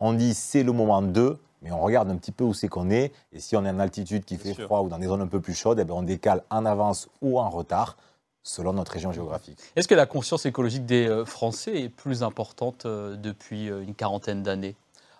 on 0.00 0.12
dit 0.12 0.34
c'est 0.34 0.62
le 0.64 0.72
moment 0.72 1.00
de, 1.00 1.38
mais 1.62 1.70
on 1.72 1.80
regarde 1.80 2.10
un 2.10 2.16
petit 2.16 2.32
peu 2.32 2.44
où 2.44 2.52
c'est 2.52 2.68
qu'on 2.68 2.90
est. 2.90 3.10
Et 3.32 3.40
si 3.40 3.56
on 3.56 3.64
est 3.64 3.70
en 3.70 3.78
altitude 3.78 4.26
qui 4.26 4.36
Bien 4.36 4.44
fait 4.48 4.54
sûr. 4.54 4.66
froid 4.66 4.80
ou 4.80 4.88
dans 4.90 4.98
des 4.98 5.06
zones 5.06 5.22
un 5.22 5.26
peu 5.28 5.40
plus 5.40 5.54
chaudes, 5.54 5.78
eh 5.80 5.84
ben, 5.84 5.94
on 5.94 6.02
décale 6.02 6.42
en 6.50 6.66
avance 6.66 7.08
ou 7.22 7.40
en 7.40 7.48
retard 7.48 7.96
selon 8.44 8.74
notre 8.74 8.92
région 8.92 9.10
géographique. 9.10 9.58
Est-ce 9.74 9.88
que 9.88 9.94
la 9.96 10.06
conscience 10.06 10.46
écologique 10.46 10.86
des 10.86 11.24
Français 11.26 11.82
est 11.82 11.88
plus 11.88 12.22
importante 12.22 12.86
depuis 12.86 13.66
une 13.66 13.94
quarantaine 13.94 14.42
d'années? 14.42 14.76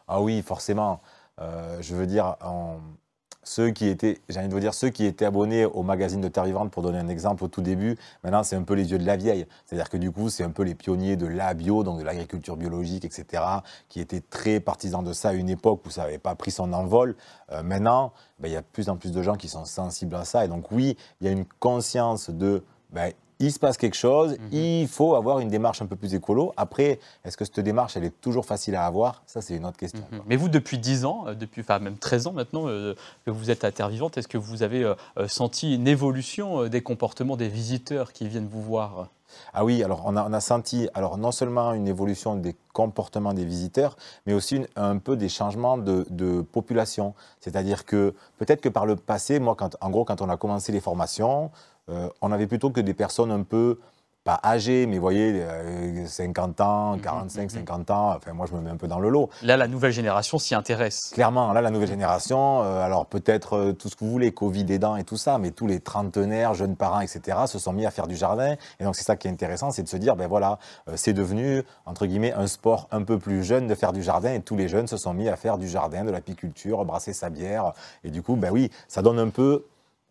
Ah 0.06 0.20
oui, 0.20 0.42
forcément. 0.42 1.00
je 1.38 1.94
veux 1.94 2.06
dire, 2.06 2.36
en, 2.40 2.78
ceux 3.44 3.70
qui 3.70 3.86
étaient, 3.88 4.20
j'ai 4.28 4.38
envie 4.38 4.48
de 4.48 4.54
vous 4.54 4.60
dire, 4.60 4.74
ceux 4.74 4.88
qui 4.88 5.04
étaient 5.04 5.26
abonnés 5.26 5.66
au 5.66 5.82
magazine 5.82 6.20
de 6.20 6.28
Terre 6.28 6.44
Vivante, 6.44 6.70
pour 6.70 6.82
donner 6.82 6.98
un 6.98 7.08
exemple 7.08 7.44
au 7.44 7.48
tout 7.48 7.60
début, 7.60 7.96
maintenant 8.22 8.42
c'est 8.42 8.56
un 8.56 8.62
peu 8.62 8.74
les 8.74 8.90
yeux 8.90 8.98
de 8.98 9.06
la 9.06 9.16
vieille. 9.16 9.46
C'est-à-dire 9.64 9.90
que 9.90 9.96
du 9.96 10.10
coup, 10.10 10.30
c'est 10.30 10.42
un 10.42 10.50
peu 10.50 10.62
les 10.62 10.74
pionniers 10.74 11.16
de 11.16 11.26
la 11.26 11.54
bio, 11.54 11.84
donc 11.84 11.98
de 11.98 12.04
l'agriculture 12.04 12.56
biologique, 12.56 13.04
etc., 13.04 13.42
qui 13.88 14.00
étaient 14.00 14.22
très 14.22 14.60
partisans 14.60 15.04
de 15.04 15.12
ça 15.12 15.30
à 15.30 15.32
une 15.34 15.50
époque 15.50 15.82
où 15.86 15.90
ça 15.90 16.02
n'avait 16.02 16.18
pas 16.18 16.34
pris 16.34 16.50
son 16.50 16.72
envol. 16.72 17.14
Euh, 17.52 17.62
maintenant, 17.62 18.12
ben, 18.38 18.48
il 18.48 18.52
y 18.52 18.56
a 18.56 18.62
de 18.62 18.66
plus 18.72 18.88
en 18.88 18.96
plus 18.96 19.12
de 19.12 19.22
gens 19.22 19.36
qui 19.36 19.48
sont 19.48 19.64
sensibles 19.64 20.14
à 20.16 20.24
ça. 20.24 20.44
Et 20.44 20.48
donc 20.48 20.72
oui, 20.72 20.96
il 21.20 21.26
y 21.26 21.28
a 21.28 21.32
une 21.32 21.44
conscience 21.60 22.30
de 22.30 22.64
ben, 22.94 23.12
il 23.40 23.52
se 23.52 23.58
passe 23.58 23.76
quelque 23.76 23.96
chose, 23.96 24.38
mhm. 24.38 24.48
il 24.52 24.88
faut 24.88 25.14
avoir 25.14 25.40
une 25.40 25.48
démarche 25.48 25.82
un 25.82 25.86
peu 25.86 25.96
plus 25.96 26.14
écolo. 26.14 26.52
Après, 26.56 27.00
est-ce 27.24 27.36
que 27.36 27.44
cette 27.44 27.60
démarche, 27.60 27.96
elle 27.96 28.04
est 28.04 28.20
toujours 28.20 28.46
facile 28.46 28.74
à 28.76 28.86
avoir? 28.86 29.22
Ça, 29.26 29.42
c'est 29.42 29.56
une 29.56 29.66
autre 29.66 29.76
question. 29.76 30.04
Mhm. 30.12 30.20
Mais 30.26 30.36
vous, 30.36 30.48
depuis 30.48 30.78
10 30.78 31.04
ans, 31.04 31.24
euh, 31.26 31.34
depuis, 31.34 31.62
enfin 31.62 31.78
même 31.78 31.98
13 31.98 32.28
ans 32.28 32.32
maintenant 32.32 32.68
euh, 32.68 32.94
que 33.26 33.30
vous 33.30 33.50
êtes 33.50 33.64
à 33.64 33.72
Terre 33.72 33.88
Vivante, 33.88 34.16
est-ce 34.18 34.28
que 34.28 34.38
vous 34.38 34.62
avez 34.62 34.84
euh, 34.84 34.94
senti 35.28 35.74
une 35.74 35.88
évolution 35.88 36.68
des 36.68 36.80
comportements 36.80 37.36
des 37.36 37.48
visiteurs 37.48 38.12
qui 38.12 38.28
viennent 38.28 38.48
vous 38.48 38.62
voir? 38.62 39.08
Ah 39.52 39.64
oui, 39.64 39.82
alors 39.82 40.02
on 40.04 40.16
a, 40.16 40.40
senti 40.40 40.88
alors 40.94 41.18
non 41.18 41.32
seulement 41.32 41.72
une 41.72 41.88
évolution 41.88 42.36
des 42.36 42.54
comportements 42.72 43.34
des 43.34 43.44
visiteurs, 43.44 43.96
mais 44.26 44.34
aussi 44.34 44.60
un 44.76 44.98
peu 44.98 45.16
des 45.16 45.28
changements 45.28 45.78
de, 45.78 46.42
population. 46.52 47.14
C'est-à-dire 47.40 47.84
que 47.84 48.14
peut-être 48.38 48.60
que 48.60 48.68
par 48.68 48.86
le 48.86 48.96
passé, 48.96 49.38
moi, 49.38 49.54
quand, 49.54 49.76
en 49.80 49.90
gros, 49.90 50.04
quand 50.04 50.20
on 50.20 50.28
a 50.28 50.36
commencé 50.36 50.72
les 50.72 50.80
formations, 50.80 51.50
euh, 51.90 52.08
on 52.22 52.32
avait 52.32 52.46
plutôt 52.46 52.70
que 52.70 52.80
des 52.80 52.94
personnes 52.94 53.30
un 53.30 53.42
peu 53.42 53.78
pas 54.24 54.40
âgées, 54.42 54.86
mais 54.86 54.96
vous 54.96 55.02
voyez, 55.02 55.44
50 56.06 56.58
euh, 56.58 56.64
ans, 56.64 56.98
45, 56.98 57.50
50 57.50 57.90
ans, 57.90 58.14
enfin 58.16 58.32
moi 58.32 58.46
je 58.50 58.56
me 58.56 58.62
mets 58.62 58.70
un 58.70 58.76
peu 58.76 58.88
dans 58.88 58.98
le 58.98 59.10
lot. 59.10 59.28
Là, 59.42 59.58
la 59.58 59.68
nouvelle 59.68 59.92
génération 59.92 60.38
s'y 60.38 60.54
intéresse. 60.54 61.10
Clairement, 61.12 61.52
là, 61.52 61.60
la 61.60 61.70
nouvelle 61.70 61.90
génération, 61.90 62.62
euh, 62.62 62.82
alors 62.82 63.04
peut-être 63.04 63.72
tout 63.78 63.90
ce 63.90 63.96
que 63.96 64.04
vous 64.04 64.10
voulez, 64.10 64.32
Covid 64.32 64.64
aidant 64.72 64.96
et 64.96 65.04
tout 65.04 65.18
ça, 65.18 65.36
mais 65.36 65.50
tous 65.50 65.66
les 65.66 65.78
trentenaires, 65.78 66.54
jeunes 66.54 66.74
parents, 66.74 67.00
etc., 67.00 67.36
se 67.46 67.58
sont 67.58 67.74
mis 67.74 67.84
à 67.84 67.90
faire 67.90 68.06
du 68.06 68.16
jardin. 68.16 68.56
Et 68.80 68.84
donc 68.84 68.96
c'est 68.96 69.04
ça 69.04 69.16
qui 69.16 69.28
est 69.28 69.30
intéressant, 69.30 69.70
c'est 69.70 69.82
de 69.82 69.88
se 69.88 69.98
dire, 69.98 70.16
ben 70.16 70.26
voilà, 70.26 70.58
c'est 70.94 71.12
devenu, 71.12 71.62
entre 71.84 72.06
guillemets, 72.06 72.32
un 72.32 72.46
sport 72.46 72.88
un 72.92 73.02
peu 73.02 73.18
plus 73.18 73.44
jeune 73.44 73.66
de 73.66 73.74
faire 73.74 73.92
du 73.92 74.02
jardin, 74.02 74.32
et 74.32 74.40
tous 74.40 74.56
les 74.56 74.68
jeunes 74.68 74.86
se 74.86 74.96
sont 74.96 75.12
mis 75.12 75.28
à 75.28 75.36
faire 75.36 75.58
du 75.58 75.68
jardin, 75.68 76.02
de 76.02 76.10
l'apiculture, 76.10 76.82
brasser 76.86 77.12
sa 77.12 77.28
bière. 77.28 77.74
Et 78.04 78.10
du 78.10 78.22
coup, 78.22 78.36
ben 78.36 78.50
oui, 78.50 78.70
ça 78.88 79.02
donne 79.02 79.18
un 79.18 79.28
peu 79.28 79.66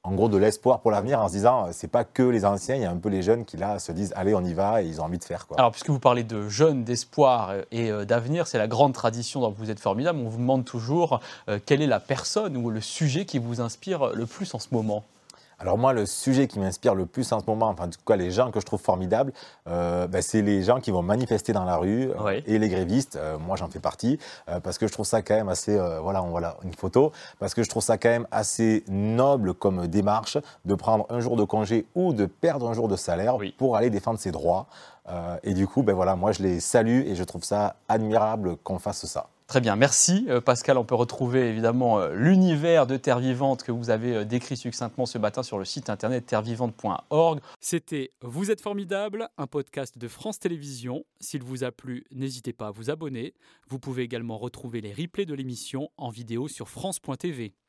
en 0.05 0.15
gros 0.15 0.27
de 0.27 0.35
l'espoir 0.37 0.81
pour 0.81 0.91
l'avenir 0.91 1.21
en 1.21 1.29
se 1.29 1.33
disant 1.33 1.67
c'est 1.71 1.87
pas 1.87 2.03
que 2.03 2.23
les 2.23 2.43
anciens, 2.43 2.75
il 2.75 2.81
y 2.81 2.85
a 2.85 2.91
un 2.91 2.97
peu 2.97 3.07
les 3.07 3.21
jeunes 3.21 3.45
qui 3.45 3.55
là 3.55 3.79
se 3.79 3.93
disent 3.93 4.11
allez 4.17 4.35
on 4.35 4.43
y 4.43 4.53
va 4.53 4.81
et 4.81 4.85
ils 4.85 4.99
ont 4.99 5.05
envie 5.05 5.17
de 5.17 5.23
faire 5.23 5.47
quoi. 5.47 5.57
Alors 5.57 5.71
puisque 5.71 5.89
vous 5.89 5.99
parlez 5.99 6.23
de 6.23 6.49
jeunes, 6.49 6.83
d'espoir 6.83 7.53
et 7.71 7.89
euh, 7.89 8.03
d'avenir, 8.03 8.45
c'est 8.47 8.57
la 8.57 8.67
grande 8.67 8.93
tradition 8.93 9.39
dont 9.39 9.55
vous 9.57 9.71
êtes 9.71 9.79
formidable. 9.79 10.19
On 10.19 10.27
vous 10.27 10.39
demande 10.39 10.65
toujours 10.65 11.21
euh, 11.47 11.57
quelle 11.65 11.81
est 11.81 11.87
la 11.87 12.01
personne 12.01 12.57
ou 12.57 12.69
le 12.69 12.81
sujet 12.81 13.23
qui 13.23 13.39
vous 13.39 13.61
inspire 13.61 14.07
le 14.13 14.25
plus 14.25 14.53
en 14.53 14.59
ce 14.59 14.67
moment? 14.73 15.05
Alors 15.59 15.77
moi, 15.77 15.93
le 15.93 16.05
sujet 16.05 16.47
qui 16.47 16.59
m'inspire 16.59 16.95
le 16.95 17.05
plus 17.05 17.31
en 17.31 17.39
ce 17.39 17.45
moment, 17.47 17.67
enfin 17.67 17.85
en 17.85 17.89
tout 17.89 17.99
cas 18.05 18.15
les 18.15 18.31
gens 18.31 18.51
que 18.51 18.59
je 18.59 18.65
trouve 18.65 18.81
formidables, 18.81 19.33
euh, 19.67 20.07
ben, 20.07 20.21
c'est 20.21 20.41
les 20.41 20.63
gens 20.63 20.79
qui 20.79 20.91
vont 20.91 21.01
manifester 21.01 21.53
dans 21.53 21.63
la 21.63 21.77
rue 21.77 22.11
euh, 22.11 22.41
et 22.45 22.59
les 22.59 22.69
grévistes. 22.69 23.15
Euh, 23.15 23.37
moi, 23.37 23.55
j'en 23.55 23.67
fais 23.67 23.79
partie 23.79 24.19
parce 24.63 24.77
que 24.77 24.87
je 24.87 24.91
trouve 24.91 25.05
ça 25.05 25.21
quand 25.21 25.35
même 25.35 25.49
assez, 25.49 25.77
voilà, 26.01 26.23
on 26.23 26.29
voit 26.29 26.57
une 26.63 26.73
photo, 26.73 27.11
parce 27.39 27.53
que 27.53 27.63
je 27.63 27.69
trouve 27.69 27.83
ça 27.83 27.97
quand 27.97 28.09
même 28.09 28.27
assez 28.31 28.83
noble 28.87 29.53
comme 29.53 29.87
démarche 29.87 30.37
de 30.65 30.75
prendre 30.75 31.05
un 31.09 31.19
jour 31.19 31.35
de 31.35 31.43
congé 31.43 31.85
ou 31.95 32.13
de 32.13 32.25
perdre 32.25 32.69
un 32.69 32.73
jour 32.73 32.87
de 32.87 32.95
salaire 32.95 33.37
pour 33.57 33.75
aller 33.75 33.89
défendre 33.89 34.19
ses 34.19 34.31
droits. 34.31 34.67
et 35.43 35.53
du 35.53 35.67
coup, 35.67 35.83
ben 35.83 35.93
voilà, 35.93 36.15
moi 36.15 36.31
je 36.31 36.43
les 36.43 36.59
salue 36.59 37.01
et 37.07 37.15
je 37.15 37.23
trouve 37.23 37.43
ça 37.43 37.75
admirable 37.87 38.57
qu'on 38.57 38.79
fasse 38.79 39.05
ça. 39.05 39.27
Très 39.47 39.61
bien, 39.61 39.75
merci 39.75 40.25
euh, 40.29 40.41
Pascal. 40.41 40.77
On 40.77 40.85
peut 40.85 40.95
retrouver 40.95 41.49
évidemment 41.49 41.99
euh, 41.99 42.13
l'univers 42.13 42.87
de 42.87 42.97
Terre 42.97 43.19
Vivante 43.19 43.63
que 43.63 43.71
vous 43.71 43.89
avez 43.89 44.15
euh, 44.15 44.25
décrit 44.25 44.55
succinctement 44.55 45.05
ce 45.05 45.17
matin 45.17 45.43
sur 45.43 45.59
le 45.59 45.65
site 45.65 45.89
internet 45.89 46.25
terrevivante.org. 46.25 47.39
C'était 47.59 48.11
Vous 48.21 48.51
êtes 48.51 48.61
formidable, 48.61 49.29
un 49.37 49.47
podcast 49.47 49.97
de 49.97 50.07
France 50.07 50.39
Télévisions. 50.39 51.03
S'il 51.19 51.43
vous 51.43 51.63
a 51.63 51.71
plu, 51.71 52.05
n'hésitez 52.11 52.53
pas 52.53 52.67
à 52.67 52.71
vous 52.71 52.89
abonner. 52.89 53.33
Vous 53.67 53.79
pouvez 53.79 54.03
également 54.03 54.37
retrouver 54.37 54.81
les 54.81 54.93
replays 54.93 55.25
de 55.25 55.33
l'émission 55.33 55.89
en 55.97 56.09
vidéo 56.09 56.47
sur 56.47 56.69
France.tv. 56.69 57.53